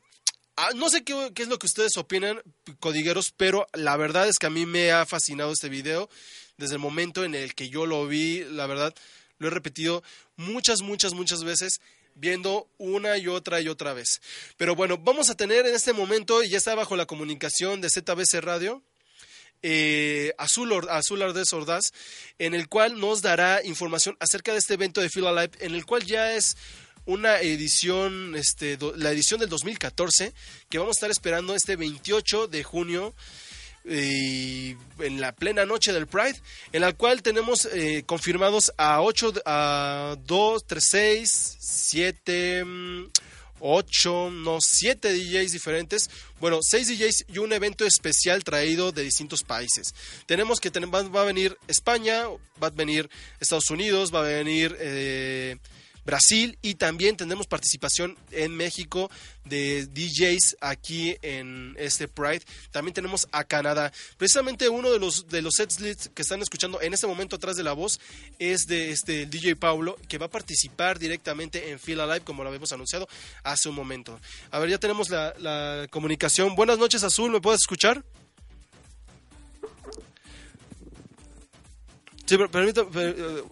[0.57, 2.43] ah, no sé qué, qué es lo que ustedes opinan,
[2.81, 6.11] codigueros, pero la verdad es que a mí me ha fascinado este video.
[6.59, 8.95] Desde el momento en el que yo lo vi, la verdad,
[9.39, 10.03] lo he repetido
[10.37, 11.81] muchas, muchas, muchas veces
[12.15, 14.21] viendo una y otra y otra vez.
[14.57, 17.91] Pero bueno, vamos a tener en este momento, y ya está bajo la comunicación de
[17.91, 18.83] ZBC Radio,
[19.67, 21.93] eh, Azul, Or- Azul Ordaz,
[22.39, 25.87] en el cual nos dará información acerca de este evento de Feel Alive, en el
[25.87, 26.57] cual ya es
[27.07, 30.35] una edición, este, la edición del 2014,
[30.69, 33.15] que vamos a estar esperando este 28 de junio.
[33.87, 36.41] eh, en la plena noche del Pride,
[36.73, 42.65] en la cual tenemos eh, confirmados a 8, a 2, 3, 6, 7,
[43.67, 46.11] 8, no, 7 DJs diferentes.
[46.39, 49.95] Bueno, 6 DJs y un evento especial traído de distintos países.
[50.27, 52.27] Tenemos que va, va a venir España,
[52.63, 53.09] va a venir
[53.41, 55.57] Estados Unidos, va a venir eh,
[56.05, 59.11] Brasil y también tendremos participación en México
[59.45, 62.43] de DJs aquí en este Pride.
[62.71, 63.93] También tenemos a Canadá.
[64.17, 67.63] Precisamente uno de los de los sets que están escuchando en este momento atrás de
[67.63, 68.01] la voz
[68.39, 72.49] es de este DJ Paulo que va a participar directamente en Feel Alive como lo
[72.49, 73.09] habíamos anunciado
[73.43, 74.21] hace un momento.
[74.51, 76.55] A ver, ya tenemos la, la comunicación.
[76.55, 78.05] Buenas noches, Azul, ¿me puedes escuchar?
[82.27, 83.43] Sí, pero eh,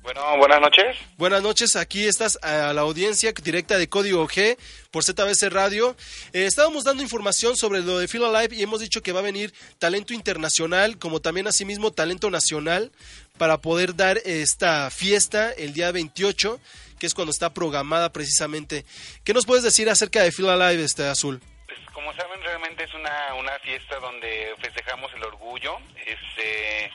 [0.00, 0.96] Bueno, buenas noches.
[1.18, 4.56] Buenas noches, aquí estás a la audiencia directa de Código G
[4.90, 5.94] por ZBC Radio.
[6.32, 9.22] Eh, estábamos dando información sobre lo de Feel Alive y hemos dicho que va a
[9.22, 12.90] venir talento internacional, como también asimismo talento nacional,
[13.36, 16.58] para poder dar esta fiesta el día 28,
[16.98, 18.86] que es cuando está programada precisamente.
[19.24, 21.42] ¿Qué nos puedes decir acerca de Feel Alive, este Azul?
[21.66, 25.76] Pues como saben, realmente es una, una fiesta donde festejamos el orgullo.
[26.06, 26.90] Este,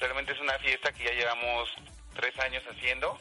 [0.00, 1.68] realmente es una fiesta que ya llevamos
[2.14, 3.18] tres años haciendo.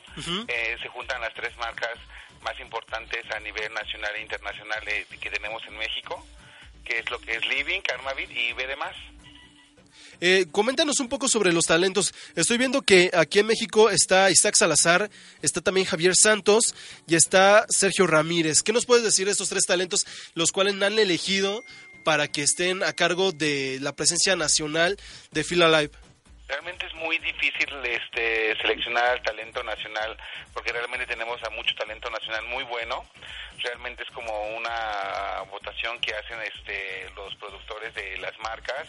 [0.47, 1.97] Eh, se juntan las tres marcas
[2.41, 6.25] más importantes a nivel nacional e internacional eh, que tenemos en México,
[6.83, 8.95] que es lo que es Living, Karmavit y B demás.
[10.19, 12.13] Eh, coméntanos un poco sobre los talentos.
[12.35, 15.09] Estoy viendo que aquí en México está Isaac Salazar,
[15.43, 16.73] está también Javier Santos
[17.07, 18.63] y está Sergio Ramírez.
[18.63, 21.63] ¿Qué nos puedes decir de estos tres talentos, los cuales han elegido
[22.03, 24.97] para que estén a cargo de la presencia nacional
[25.31, 25.91] de Feel Alive?
[26.47, 30.17] Realmente es muy difícil este, seleccionar al talento nacional
[30.53, 33.05] porque realmente tenemos a mucho talento nacional muy bueno.
[33.57, 38.88] Realmente es como una votación que hacen este, los productores de las marcas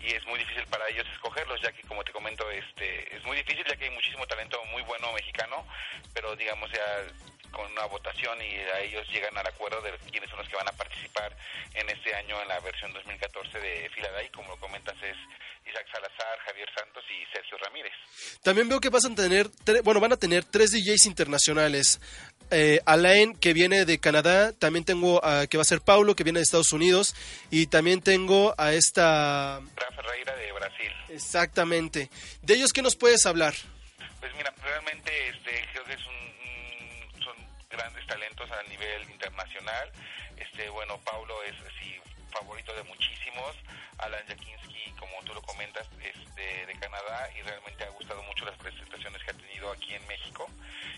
[0.00, 3.38] y es muy difícil para ellos escogerlos ya que como te comento este, es muy
[3.38, 5.64] difícil ya que hay muchísimo talento muy bueno mexicano,
[6.12, 7.04] pero digamos ya
[7.50, 10.68] con una votación y a ellos llegan al acuerdo de quiénes son los que van
[10.68, 11.36] a participar
[11.74, 15.16] en este año en la versión 2014 de Filaday, como lo comentas es
[15.68, 17.92] Isaac Salazar, Javier Santos y Sergio Ramírez.
[18.42, 19.50] También veo que vas a tener,
[19.84, 22.00] bueno, van a tener tres DJs internacionales.
[22.50, 26.24] Eh, Alain, que viene de Canadá, también tengo a, que va a ser Paulo, que
[26.24, 27.14] viene de Estados Unidos,
[27.50, 29.60] y también tengo a esta...
[29.76, 30.92] Ra Ferreira de Brasil.
[31.10, 32.10] Exactamente.
[32.42, 33.54] ¿De ellos qué nos puedes hablar?
[34.20, 36.27] Pues mira, realmente este, creo que es un,
[37.78, 39.90] grandes talentos a nivel internacional.
[40.36, 41.94] Este, bueno, Paulo es así
[42.30, 43.54] favorito de muchísimos.
[43.98, 48.56] Alan Jakinski, como tú lo comentas, es de, Canadá y realmente ha gustado mucho las
[48.58, 50.48] presentaciones que ha tenido aquí en México.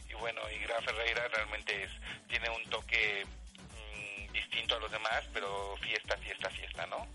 [0.08, 1.90] Y bueno, y Ferreira realmente es,
[2.28, 7.06] tiene un toque mm, distinto a los demás, pero fiesta, fiesta, fiesta, ¿no?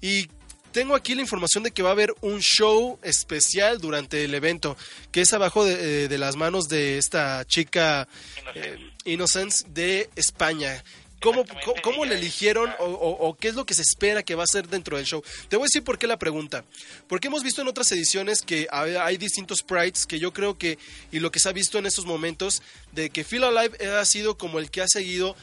[0.00, 0.28] Y
[0.72, 4.76] tengo aquí la información de que va a haber un show especial durante el evento,
[5.12, 8.06] que es abajo de, eh, de las manos de esta chica
[8.38, 8.68] Innocence.
[8.68, 10.82] eh, Innocence de España.
[11.20, 11.44] ¿Cómo,
[11.82, 14.46] cómo, le eligieron o, o- o qué es lo que se espera que va a
[14.46, 15.20] ser dentro del show?
[15.48, 16.64] Te voy a decir por qué la pregunta.
[17.08, 20.78] Porque hemos visto en otras ediciones que hay, hay distintos sprites que yo creo que,
[21.10, 22.62] y lo que se ha visto en estos momentos,
[22.92, 25.34] de que Feel Alive ha sido como el que ha seguido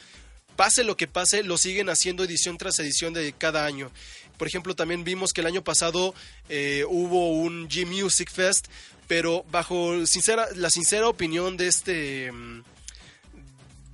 [0.56, 3.90] pase lo que pase, lo siguen haciendo edición tras edición de cada año.
[4.38, 6.14] Por ejemplo, también vimos que el año pasado
[6.48, 8.66] eh, hubo un G Music Fest,
[9.08, 12.62] pero bajo sincera, la sincera opinión de este mm,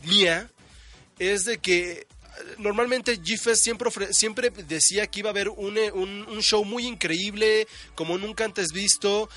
[0.04, 0.50] mía
[1.18, 2.06] es de que eh,
[2.58, 5.50] normalmente G-Fest siempre, siempre decía que iba a haber eh,
[5.92, 9.28] un- un show muy increíble, como nunca antes visto,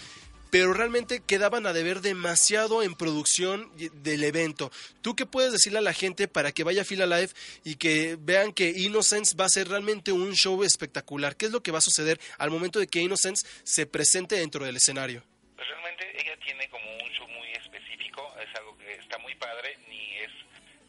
[0.55, 4.71] pero realmente quedaban a deber demasiado en producción del evento.
[5.01, 7.33] ¿Tú qué puedes decirle a la gente para que vaya a Fila Live
[7.65, 11.35] y que vean que Innocence va a ser realmente un show espectacular?
[11.35, 14.63] ¿Qué es lo que va a suceder al momento de que Innocence se presente dentro
[14.63, 15.23] del escenario?
[15.57, 19.77] Pues realmente ella tiene como un show muy específico, es algo que está muy padre,
[19.89, 20.31] ni es,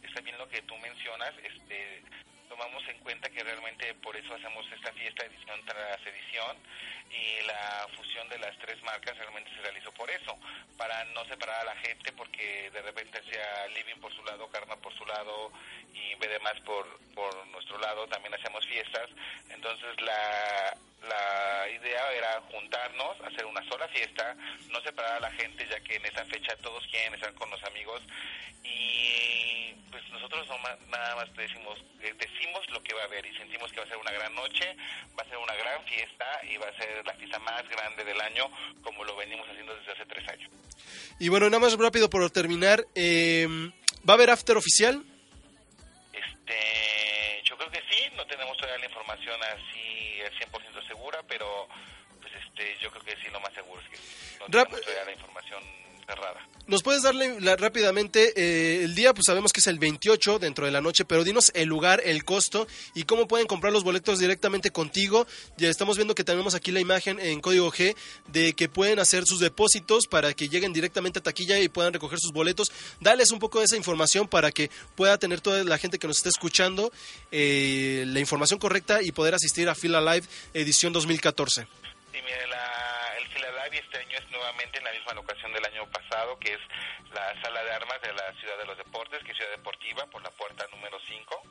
[0.05, 2.05] es también lo que tú mencionas, este
[2.57, 6.57] tomamos en cuenta que realmente por eso hacemos esta fiesta edición tras edición
[7.11, 10.39] y la fusión de las tres marcas realmente se realizó por eso,
[10.79, 14.77] para no separar a la gente porque de repente sea Living por su lado, Karma
[14.77, 15.53] por su lado
[15.93, 19.11] y BD por, por nuestro lado, también hacemos fiestas,
[19.51, 20.77] entonces la,
[21.09, 24.37] la idea era juntarnos, hacer una sola fiesta,
[24.71, 27.63] no separar a la gente ya que en esa fecha todos quieren estar con los
[27.65, 28.03] amigos
[28.63, 33.35] y pues nosotros nomás- nada más decimos, eh, decimos lo que va a haber y
[33.37, 34.77] sentimos que va a ser una gran noche,
[35.19, 38.21] va a ser una gran fiesta y va a ser la fiesta más grande del
[38.21, 38.51] año
[38.83, 40.51] como lo venimos haciendo desde hace tres años.
[41.21, 43.47] Y bueno, nada más rápido por terminar, eh,
[44.09, 45.03] ¿va a haber after oficial?
[46.13, 49.96] Este, yo creo que sí, no tenemos todavía la información así
[50.27, 51.69] al 100% segura, pero
[52.21, 53.97] pues este, yo creo que sí, lo más seguro es que
[54.41, 55.63] no Rap- todavía la información
[56.07, 56.41] cerrada.
[56.69, 59.15] ¿Nos puedes darle la- rápidamente eh, el día?
[59.15, 62.25] Pues sabemos que es el 28 dentro de la noche, pero dinos el lugar, el
[62.25, 65.29] costo y cómo pueden comprar los boletos directamente contigo.
[65.59, 67.95] Ya estamos viendo que tenemos aquí la imagen en código G
[68.33, 72.19] de que pueden hacer sus depósitos para que lleguen directamente a taquilla y puedan recoger
[72.19, 72.73] sus boletos.
[72.99, 76.17] Dales un poco de esa información para que pueda tener toda la gente que nos
[76.17, 76.91] está escuchando
[77.31, 81.63] eh, la información correcta y poder asistir a Fila Live edición 2014.
[81.63, 81.69] Sí,
[82.25, 82.66] mire, la,
[83.67, 86.61] Filadelfia este año es nuevamente en la misma locación del año pasado, que es
[87.13, 90.23] la sala de armas de la Ciudad de los Deportes, que es Ciudad Deportiva, por
[90.23, 91.43] la puerta número 5.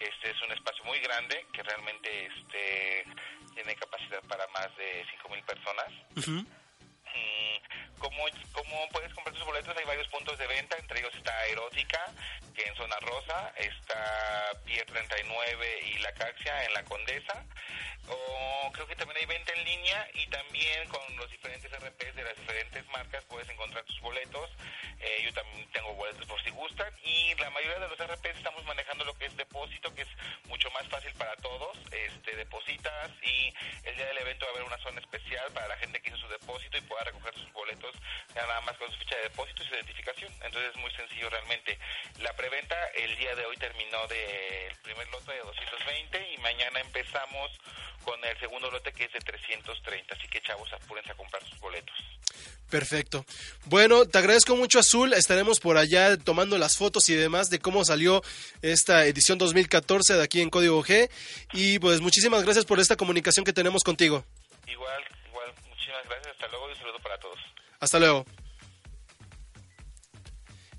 [0.00, 3.06] Este es un espacio muy grande que realmente este
[3.54, 5.86] tiene capacidad para más de 5.000 personas.
[6.26, 6.46] Mm,
[8.04, 9.74] ¿Cómo, ¿Cómo puedes comprar tus boletos?
[9.78, 12.12] Hay varios puntos de venta, entre ellos está Erótica,
[12.54, 17.46] que en Zona Rosa, está Pier 39 y La Caxia en La Condesa,
[18.08, 22.24] o creo que también hay venta en línea y también con los diferentes RPs de
[22.24, 24.50] las diferentes marcas puedes encontrar tus boletos.
[25.00, 28.62] Eh, yo también tengo boletos por si gustan y la mayoría de los RPs estamos
[28.66, 30.08] manejando lo que es depósito, que es
[30.44, 31.78] mucho más fácil para todos.
[31.90, 35.76] Este, depositas y el día del evento va a haber una zona especial para la
[35.78, 37.93] gente que hizo su depósito y pueda recoger sus boletos
[38.34, 40.32] ya nada más con su ficha de depósito y su identificación.
[40.42, 41.78] Entonces es muy sencillo realmente.
[42.20, 47.50] La preventa el día de hoy terminó del primer lote de 220 y mañana empezamos
[48.04, 50.14] con el segundo lote que es de 330.
[50.14, 51.96] Así que chavos, apúrense a comprar sus boletos.
[52.70, 53.24] Perfecto.
[53.66, 55.12] Bueno, te agradezco mucho Azul.
[55.12, 58.22] Estaremos por allá tomando las fotos y demás de cómo salió
[58.62, 61.08] esta edición 2014 de aquí en Código G.
[61.52, 64.24] Y pues muchísimas gracias por esta comunicación que tenemos contigo.
[64.66, 66.34] Igual, igual, muchísimas gracias.
[66.34, 67.38] Hasta luego y un saludo para todos.
[67.84, 68.24] Hasta luego.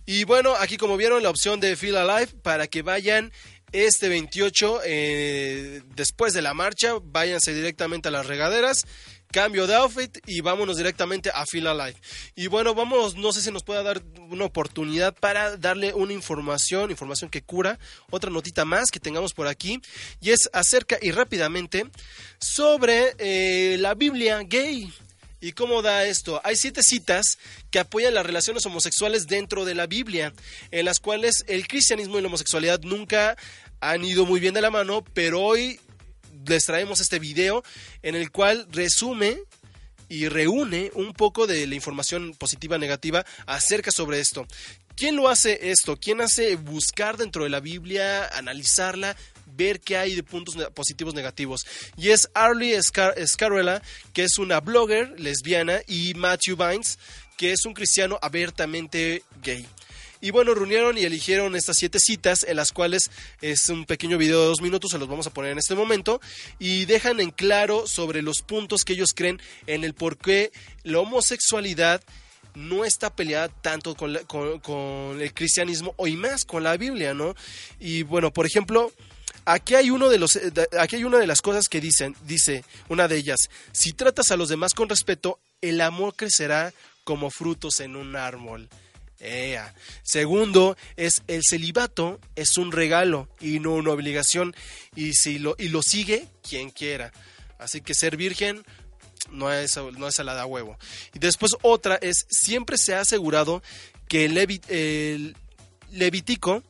[0.07, 3.31] Y bueno, aquí como vieron la opción de Feel Alive para que vayan
[3.71, 8.85] este 28 eh, después de la marcha, váyanse directamente a las regaderas
[9.31, 11.99] cambio de outfit y vámonos directamente a Feel Alive.
[12.35, 16.89] Y bueno, vamos, no sé si nos pueda dar una oportunidad para darle una información,
[16.89, 17.77] información que cura,
[18.09, 19.81] otra notita más que tengamos por aquí,
[20.21, 21.85] y es acerca y rápidamente
[22.39, 24.89] sobre eh, la Biblia gay.
[25.45, 26.41] ¿Y cómo da esto?
[26.43, 27.37] Hay siete citas
[27.69, 30.33] que apoyan las relaciones homosexuales dentro de la Biblia,
[30.71, 33.37] en las cuales el cristianismo y la homosexualidad nunca
[33.79, 35.79] han ido muy bien de la mano, pero hoy
[36.47, 37.63] les traemos este video
[38.01, 39.37] en el cual resume
[40.09, 44.47] y reúne un poco de la información positiva negativa acerca sobre esto.
[44.95, 45.95] ¿Quién lo hace esto?
[45.95, 49.15] ¿Quién hace buscar dentro de la Biblia, analizarla,
[49.55, 51.65] ver qué hay de puntos positivos negativos?
[51.97, 53.81] Y es Arlie Scar Scarella,
[54.13, 56.99] que es una blogger lesbiana, y Matthew Vines,
[57.37, 59.65] que es un cristiano abiertamente gay.
[60.21, 64.41] Y bueno, reunieron y eligieron estas siete citas, en las cuales es un pequeño video
[64.41, 66.19] de dos minutos, se los vamos a poner en este momento,
[66.57, 70.51] y dejan en claro sobre los puntos que ellos creen en el por qué
[70.83, 72.01] la homosexualidad
[72.55, 74.17] no está peleada tanto con-
[74.61, 77.35] con el cristianismo o y más con la Biblia, ¿no?
[77.81, 78.93] Y bueno, por ejemplo,
[79.45, 82.63] aquí hay uno de los eh, aquí hay una de las cosas que dicen, dice
[82.89, 86.73] una de ellas, si tratas a los demás con respeto, el amor crecerá
[87.03, 88.67] como frutos en un árbol.
[89.19, 89.73] Ea.
[90.03, 94.53] Segundo, es el celibato es un regalo y no una obligación
[94.95, 97.13] y si lo y lo sigue quien quiera.
[97.57, 98.63] Así que ser virgen
[99.31, 100.77] no es, no es salada a huevo.
[101.13, 103.63] Y después otra es, siempre se ha asegurado
[104.07, 105.35] que el
[105.91, 106.63] Levítico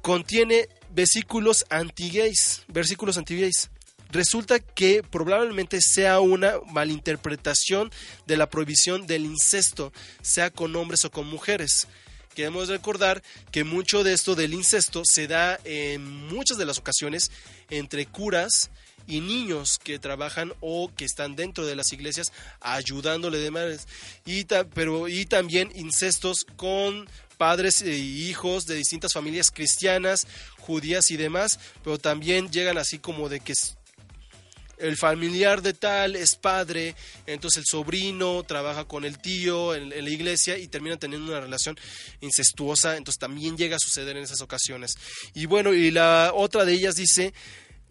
[0.00, 3.70] contiene versículos anti-gays, versículos anti-gays.
[4.10, 7.90] Resulta que probablemente sea una malinterpretación
[8.26, 9.92] de la prohibición del incesto,
[10.22, 11.88] sea con hombres o con mujeres.
[12.34, 17.30] Queremos recordar que mucho de esto del incesto se da en muchas de las ocasiones
[17.70, 18.70] entre curas
[19.06, 23.86] y niños que trabajan o que están dentro de las iglesias ayudándole de madres.
[24.74, 30.26] Pero, y también incestos con padres e hijos de distintas familias cristianas,
[30.58, 33.54] judías y demás, pero también llegan así como de que
[34.78, 36.94] el familiar de tal es padre,
[37.26, 41.40] entonces el sobrino trabaja con el tío en, en la iglesia y terminan teniendo una
[41.40, 41.76] relación
[42.20, 44.94] incestuosa, entonces también llega a suceder en esas ocasiones.
[45.34, 47.34] Y bueno, y la otra de ellas dice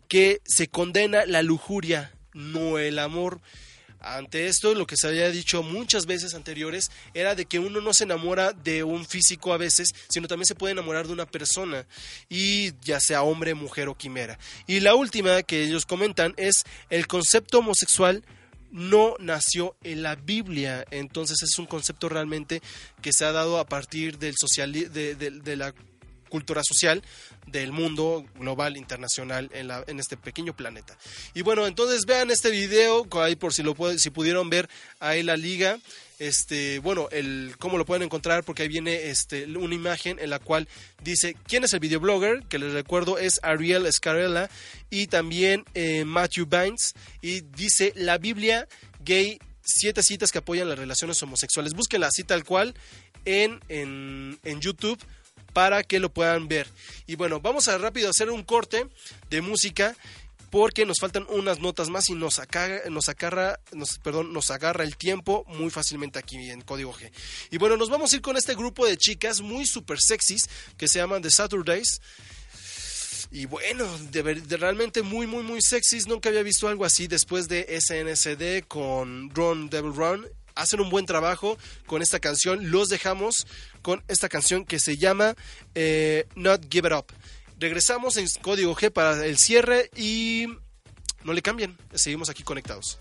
[0.08, 3.42] que se condena la lujuria, no el amor.
[4.04, 7.94] Ante esto, lo que se había dicho muchas veces anteriores era de que uno no
[7.94, 11.88] se enamora de un físico a veces, sino también se puede enamorar de una persona,
[12.30, 14.38] y ya sea hombre, mujer o quimera.
[14.68, 18.24] Y la última que ellos comentan es el concepto homosexual
[18.72, 22.60] no nació en la Biblia, entonces es un concepto realmente
[23.04, 24.34] que se ha dado a partir del
[24.90, 25.74] de, de- de la
[26.34, 27.04] cultura social
[27.46, 30.98] del mundo global internacional en, la, en este pequeño planeta.
[31.36, 34.68] Y bueno, entonces vean este video, ahí por si lo puede- si pudieron ver
[35.00, 35.78] ahí la liga,
[36.18, 40.40] este, bueno, el cómo lo pueden encontrar porque ahí viene este una imagen en la
[40.40, 40.68] cual
[41.04, 44.50] dice quién es el videoblogger, que les recuerdo es Ariel Scarella
[44.90, 48.68] y también eh, Matthew Vines y dice la Biblia
[49.06, 51.74] gay siete citas que apoyan las relaciones homosexuales.
[51.74, 52.74] Busquen así tal cual
[53.26, 55.00] en, en, en YouTube
[55.54, 56.68] para que lo puedan ver.
[57.08, 58.88] Y bueno, vamos a rápido hacer un corte
[59.30, 59.96] de música
[60.54, 64.84] porque nos faltan unas notas más y nos acarra, nos agarra, nos, perdón, nos agarra
[64.84, 67.12] el tiempo muy fácilmente aquí en Código G.
[67.50, 70.48] Y bueno, nos vamos a ir con este grupo de chicas muy super sexys
[70.78, 72.00] que se llaman The Saturdays.
[73.32, 76.06] Y bueno, de realmente muy, muy, muy sexys.
[76.06, 80.28] Nunca había visto algo así después de SNSD con Run Devil Run.
[80.56, 82.72] Hacen un buen trabajo con esta canción.
[82.72, 83.48] Los dejamos
[83.82, 85.36] con esta canción que se llama
[85.76, 87.06] eh, Not Give It Up.
[87.60, 90.48] Regresamos en código G para el cierre y
[91.24, 91.78] no le cambien.
[91.94, 92.98] Seguimos aquí conectados.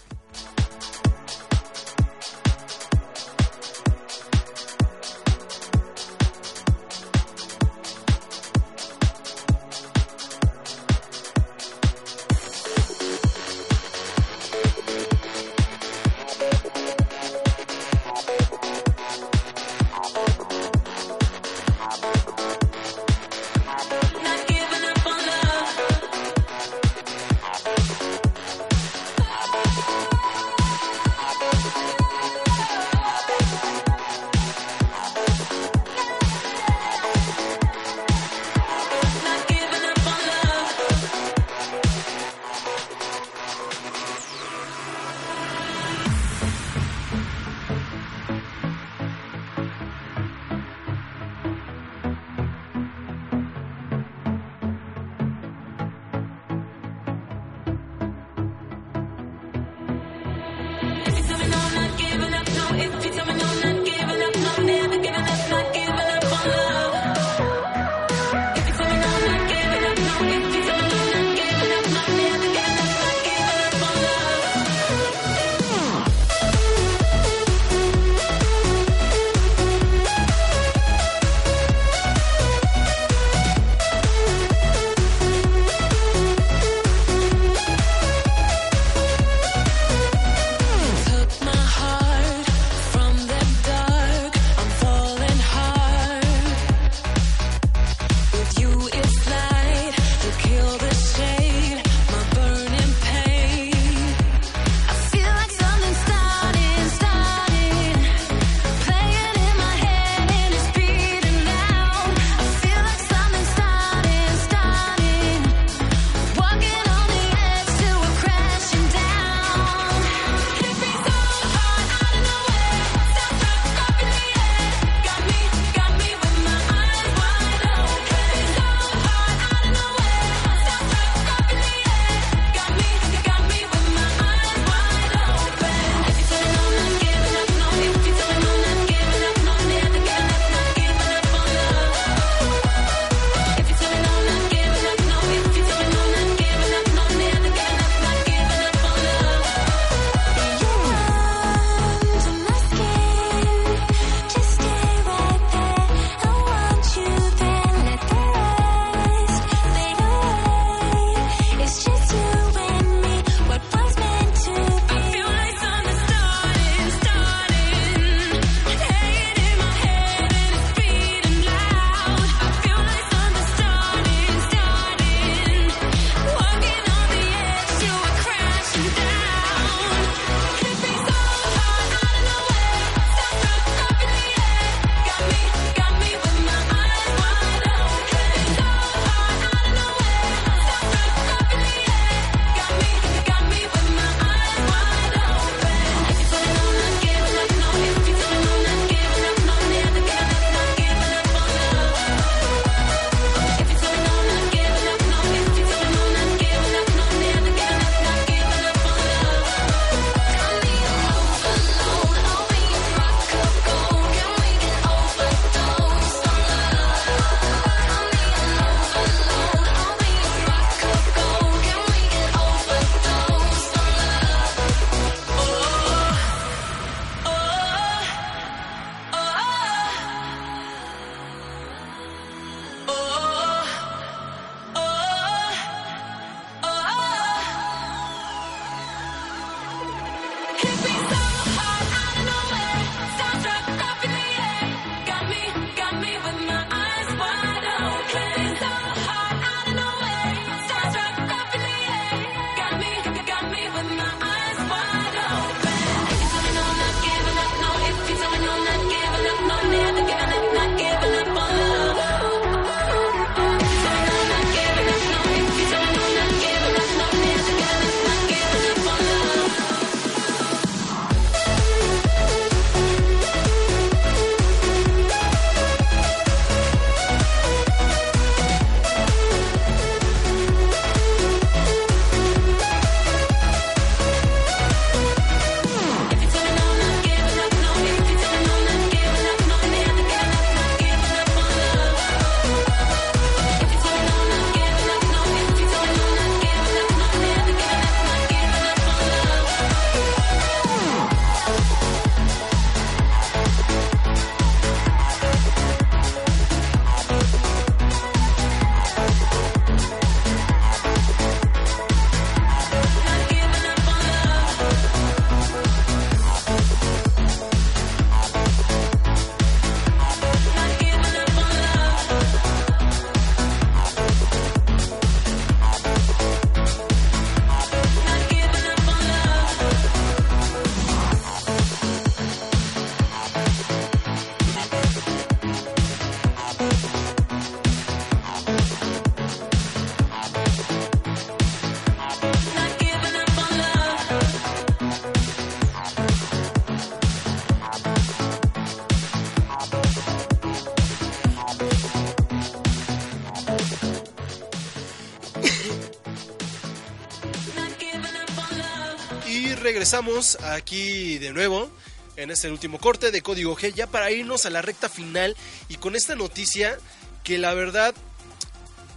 [359.83, 361.68] Regresamos aquí de nuevo
[362.14, 365.37] en este último corte de Código G, ya para irnos a la recta final
[365.68, 366.78] y con esta noticia
[367.24, 367.93] que la verdad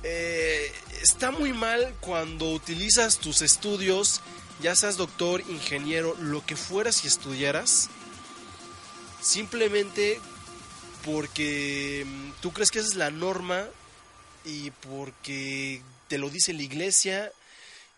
[0.04, 0.72] eh,
[1.02, 4.22] está muy mal cuando utilizas tus estudios,
[4.62, 7.90] ya seas doctor, ingeniero, lo que fueras y estudiaras,
[9.24, 10.20] simplemente
[11.04, 13.66] porque mm, tú crees que esa es la norma
[14.44, 17.32] y porque te lo dice la iglesia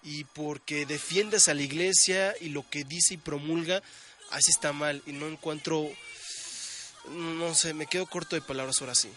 [0.08, 3.84] y porque defiendes a la iglesia y lo que dice y promulga,
[4.32, 5.86] así está mal y no encuentro,
[7.10, 9.10] no sé, me quedo corto de palabras ahora sí.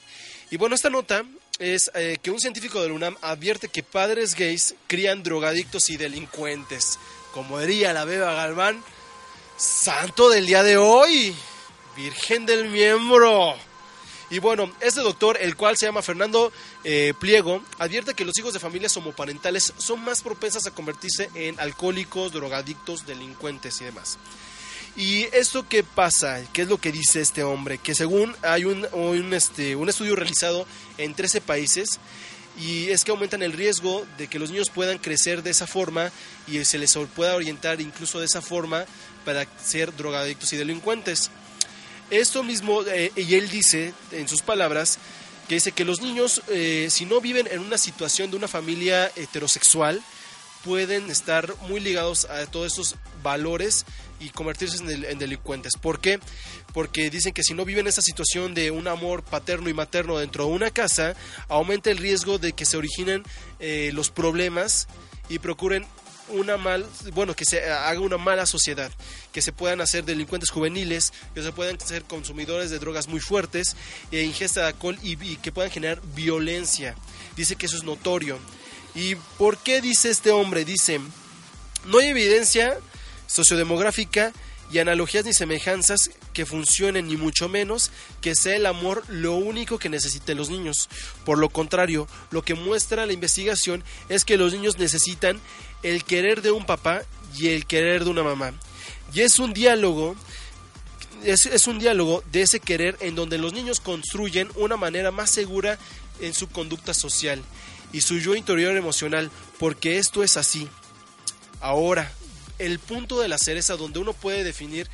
[0.51, 1.25] Y bueno, esta nota
[1.61, 6.99] es eh, que un científico del UNAM advierte que padres gays crían drogadictos y delincuentes.
[7.33, 8.83] Como diría la Beba Galván,
[9.57, 11.33] santo del día de hoy,
[11.95, 13.55] virgen del miembro.
[14.31, 16.53] Y bueno, este doctor, el cual se llama Fernando
[16.85, 21.59] eh, Pliego, advierte que los hijos de familias homoparentales son más propensas a convertirse en
[21.59, 24.19] alcohólicos, drogadictos, delincuentes y demás.
[24.97, 26.43] ¿Y esto qué pasa?
[26.53, 27.79] ¿Qué es lo que dice este hombre?
[27.79, 30.65] Que según hay un, un, este, un estudio realizado
[30.97, 31.99] en 13 países,
[32.59, 36.11] y es que aumentan el riesgo de que los niños puedan crecer de esa forma
[36.47, 38.85] y se les pueda orientar incluso de esa forma
[39.25, 41.31] para ser drogadictos y delincuentes.
[42.11, 44.99] Esto mismo, eh, y él dice en sus palabras,
[45.49, 49.11] que dice que los niños, eh, si no viven en una situación de una familia
[49.17, 50.03] heterosexual,
[50.65, 53.87] pueden estar muy ligados a todos esos valores
[54.19, 55.73] y convertirse en, delincuentes.
[55.81, 56.21] ¿Por qué?
[56.75, 60.47] Porque dicen que si no viven esa situación de un amor paterno y materno dentro
[60.47, 61.15] de una casa,
[61.49, 63.25] aumenta el riesgo de que se originen
[63.59, 64.87] eh, los problemas
[65.29, 65.87] y procuren
[66.31, 68.91] una mal, bueno, que se haga una mala sociedad,
[69.33, 73.77] que se puedan hacer delincuentes juveniles, que se puedan ser consumidores de drogas muy fuertes,
[74.11, 76.95] e ingesta de alcohol y, y que puedan generar violencia.
[77.37, 78.39] Dice que eso es notorio.
[78.95, 80.65] ¿Y por qué dice este hombre?
[80.65, 81.01] Dice,
[81.85, 82.77] no hay evidencia
[83.27, 84.33] sociodemográfica
[84.73, 89.79] y analogías ni semejanzas que funcionen, ni mucho menos que sea el amor lo único
[89.79, 90.89] que necesiten los niños.
[91.25, 95.41] Por lo contrario, lo que muestra la investigación es que los niños necesitan
[95.83, 97.03] el querer de un papá
[97.37, 98.53] y el querer de una mamá.
[99.13, 100.17] Y es un diálogo,
[101.25, 105.31] es, es un diálogo de ese querer en donde los niños construyen una manera más
[105.31, 105.79] segura
[106.21, 107.43] en su conducta social
[107.93, 110.69] y su yo interior emocional, porque esto es así.
[111.61, 112.13] Ahora,
[112.59, 114.89] el punto de la cereza donde uno puede definir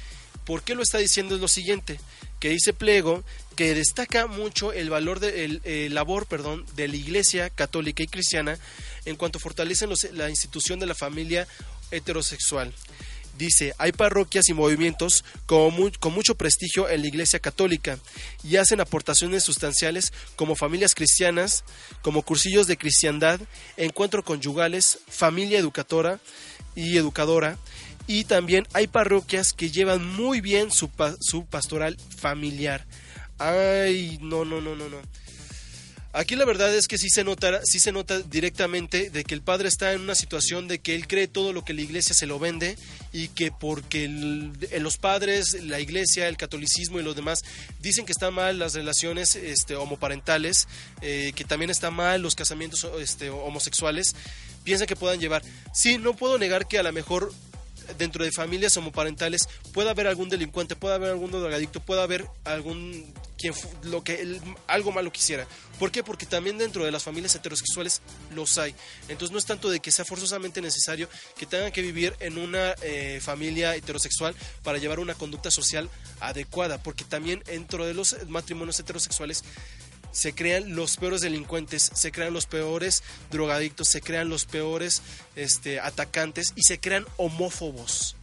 [0.44, 1.98] por qué lo está diciendo es lo siguiente,
[2.38, 3.24] que dice Plego
[3.56, 8.58] que destaca mucho el valor de el, labor, perdón, de la Iglesia católica y cristiana
[9.06, 11.48] en cuanto fortalecen la institución de la familia
[11.90, 12.72] heterosexual.
[13.38, 17.98] Dice, hay parroquias y movimientos con, mucho prestigio en la Iglesia Católica
[18.42, 21.64] y hacen aportaciones sustanciales como familias cristianas,
[22.02, 23.40] como cursillos de cristiandad,
[23.76, 26.18] encuentros conyugales, familia educadora
[26.74, 27.58] y educadora.
[28.06, 30.88] Y también hay parroquias que llevan muy bien su
[31.46, 32.86] pastoral familiar.
[33.38, 35.00] Ay, no, no, no, no, no.
[36.16, 39.42] Aquí la verdad es que sí se nota, sí se nota directamente de que el
[39.42, 42.24] padre está en una situación de que él cree todo lo que la iglesia se
[42.24, 42.78] lo vende
[43.12, 47.44] y que porque los padres, la iglesia, el catolicismo y los demás
[47.80, 50.68] dicen que están mal las relaciones este, homoparentales,
[51.02, 54.16] eh, que también están mal los casamientos este, homosexuales,
[54.64, 55.42] piensan que puedan llevar.
[55.74, 57.30] Sí, no puedo negar que a lo mejor
[57.98, 63.12] dentro de familias homoparentales pueda haber algún delincuente, pueda haber algún drogadicto, pueda haber algún
[63.38, 65.46] quien lo que algo malo quisiera.
[65.78, 66.02] ¿Por qué?
[66.02, 68.00] Porque también dentro de las familias heterosexuales
[68.34, 68.74] los hay.
[69.08, 72.74] Entonces no es tanto de que sea forzosamente necesario que tengan que vivir en una
[72.82, 78.80] eh, familia heterosexual para llevar una conducta social adecuada, porque también dentro de los matrimonios
[78.80, 79.44] heterosexuales
[80.16, 85.02] se crean los peores delincuentes, se crean los peores drogadictos, se crean los peores
[85.34, 88.16] este, atacantes y se crean homófobos,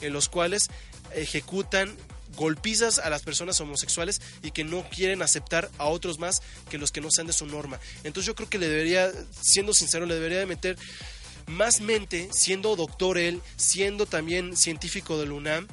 [0.00, 0.68] en los cuales
[1.14, 1.94] ejecutan
[2.34, 6.40] golpizas a las personas homosexuales y que no quieren aceptar a otros más
[6.70, 7.78] que los que no sean de su norma.
[8.04, 10.78] Entonces yo creo que le debería, siendo sincero, le debería de meter
[11.46, 15.68] más mente, siendo doctor él, siendo también científico del UNAM,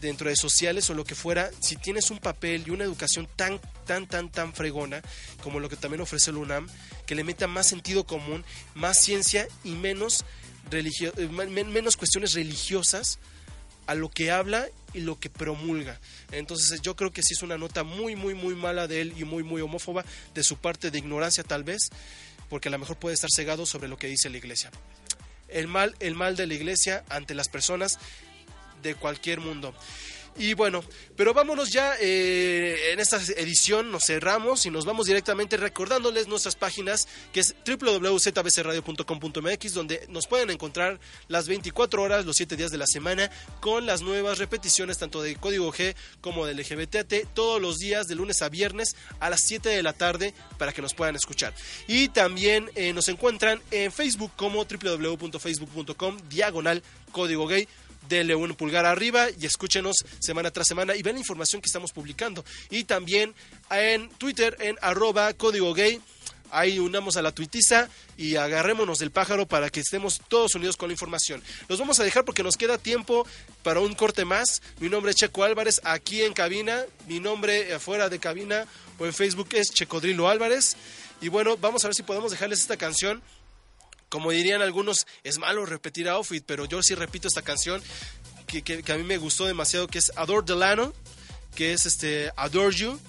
[0.00, 3.60] dentro de sociales o lo que fuera, si tienes un papel y una educación tan,
[3.86, 5.02] tan, tan, tan fregona
[5.42, 6.68] como lo que también ofrece el UNAM,
[7.06, 8.44] que le meta más sentido común,
[8.74, 10.24] más ciencia y menos,
[10.70, 13.18] religio eh, menos cuestiones religiosas
[13.86, 16.00] a lo que habla y lo que promulga.
[16.32, 19.24] Entonces yo creo que sí es una nota muy, muy, muy mala de él y
[19.24, 21.90] muy, muy homófoba de su parte de ignorancia tal vez,
[22.48, 24.70] porque a lo mejor puede estar cegado sobre lo que dice la iglesia.
[25.48, 27.98] El mal, el mal de la iglesia ante las personas
[28.82, 29.74] de cualquier mundo.
[30.38, 30.84] Y bueno,
[31.16, 36.56] pero vámonos ya eh, en esta edición, nos cerramos y nos vamos directamente recordándoles nuestras
[36.56, 42.76] páginas, que es www.zbcradio.com.mx, donde nos pueden encontrar las 24 horas, los 7 días de
[42.76, 47.78] la semana, con las nuevas repeticiones tanto de Código G como de LGBTT, todos los
[47.78, 51.16] días de lunes a viernes a las 7 de la tarde para que nos puedan
[51.16, 51.54] escuchar.
[51.88, 57.66] Y también eh, nos encuentran en Facebook como www.facebook.com diagonal Código Gay
[58.08, 61.92] denle un pulgar arriba y escúchenos semana tras semana y vean la información que estamos
[61.92, 62.44] publicando.
[62.70, 63.34] Y también
[63.70, 66.00] en Twitter en arroba código gay.
[66.52, 70.88] Ahí unamos a la tuitiza y agarrémonos del pájaro para que estemos todos unidos con
[70.88, 71.42] la información.
[71.68, 73.26] Los vamos a dejar porque nos queda tiempo
[73.64, 74.62] para un corte más.
[74.78, 76.84] Mi nombre es Checo Álvarez, aquí en cabina.
[77.08, 78.64] Mi nombre afuera de cabina
[78.98, 80.76] o en Facebook es Checodrilo Álvarez.
[81.20, 83.22] Y bueno, vamos a ver si podemos dejarles esta canción
[84.08, 87.82] como dirían algunos, es malo repetir outfit, pero yo sí repito esta canción
[88.46, 90.92] que, que, a mí me gustó demasiado, que es Adore Delano,
[91.54, 93.00] que es este Adore You.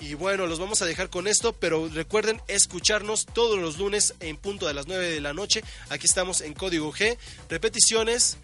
[0.00, 4.36] Y bueno, los vamos a dejar con esto, pero recuerden escucharnos todos los lunes en
[4.36, 5.62] punto de las 9 de la noche.
[5.90, 7.16] Aquí estamos en Código G.
[7.48, 8.36] Repeticiones,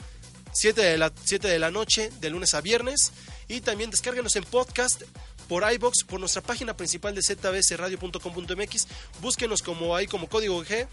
[0.52, 3.10] 7 de la, 7 de la noche, de lunes a viernes.
[3.48, 5.02] Y también descárguenos en podcast
[5.48, 8.86] por iBox, por nuestra página principal de zbsradio.com.mx.
[9.20, 10.86] Búsquenos como ahí como Código G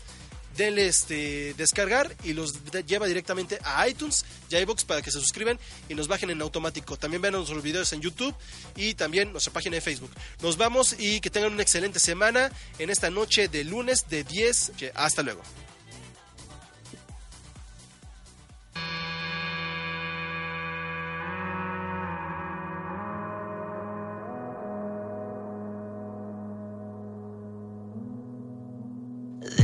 [0.55, 2.53] denle este descargar y los
[2.85, 6.97] lleva directamente a iTunes y iBox para que se suscriban y nos bajen en automático.
[6.97, 8.35] También vean nuestros videos en YouTube
[8.75, 10.11] y también nuestra página de Facebook.
[10.41, 14.71] Nos vamos y que tengan una excelente semana en esta noche de lunes de 10.
[14.95, 15.41] Hasta luego.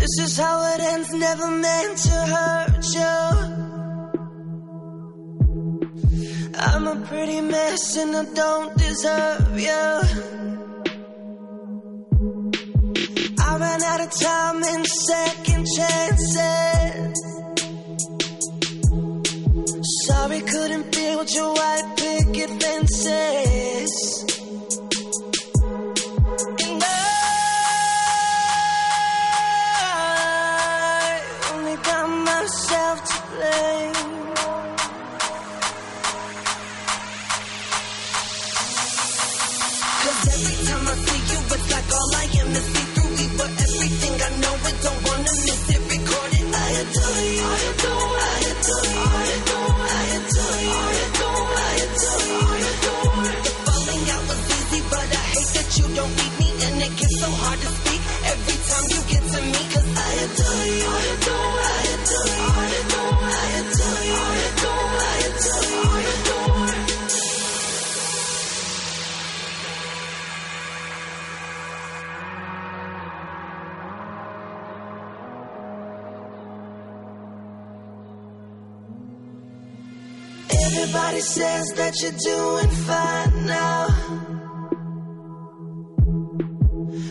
[0.01, 3.17] This is how it ends, never meant to hurt you.
[6.57, 10.01] I'm a pretty mess and I don't deserve you.
[13.39, 17.13] I ran out of time and second chances.
[20.07, 24.40] Sorry, couldn't build your white picket fences.
[81.91, 83.87] That you're doing fine now.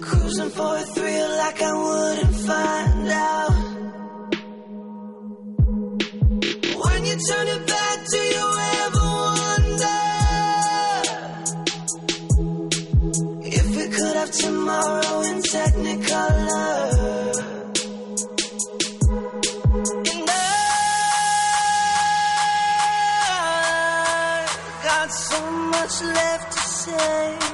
[0.00, 2.89] Cruising for a thrill like I wouldn't find
[25.90, 27.49] much left to say.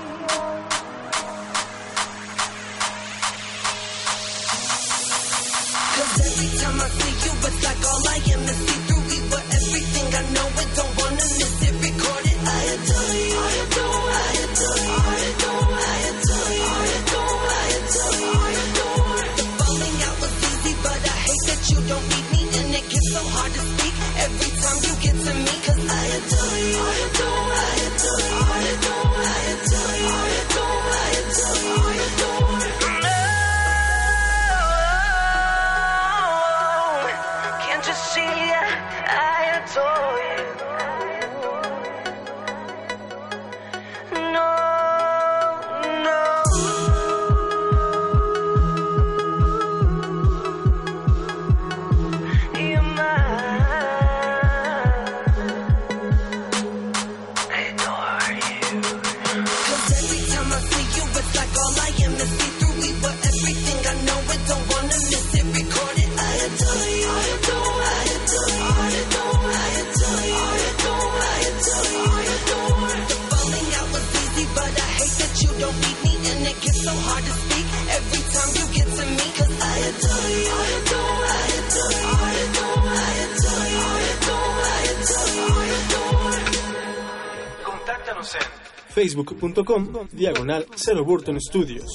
[89.17, 91.87] facebook.com diagonal Cero Burton Studios.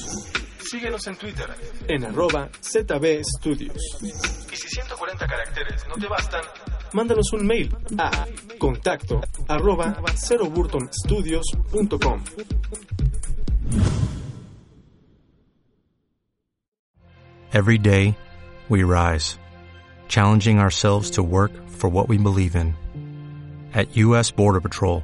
[0.60, 1.48] Síguenos en Twitter
[1.88, 3.98] en arroba ZB Studios.
[4.02, 6.42] Y si 140 caracteres no te bastan,
[6.94, 8.26] mándanos un mail a
[8.58, 12.24] contacto arroba ceroburtonstudios.com.
[17.54, 18.18] Every day,
[18.70, 19.38] we rise,
[20.08, 22.76] challenging ourselves to work for what we believe in.
[23.74, 24.32] At U.S.
[24.32, 25.04] Border Patrol,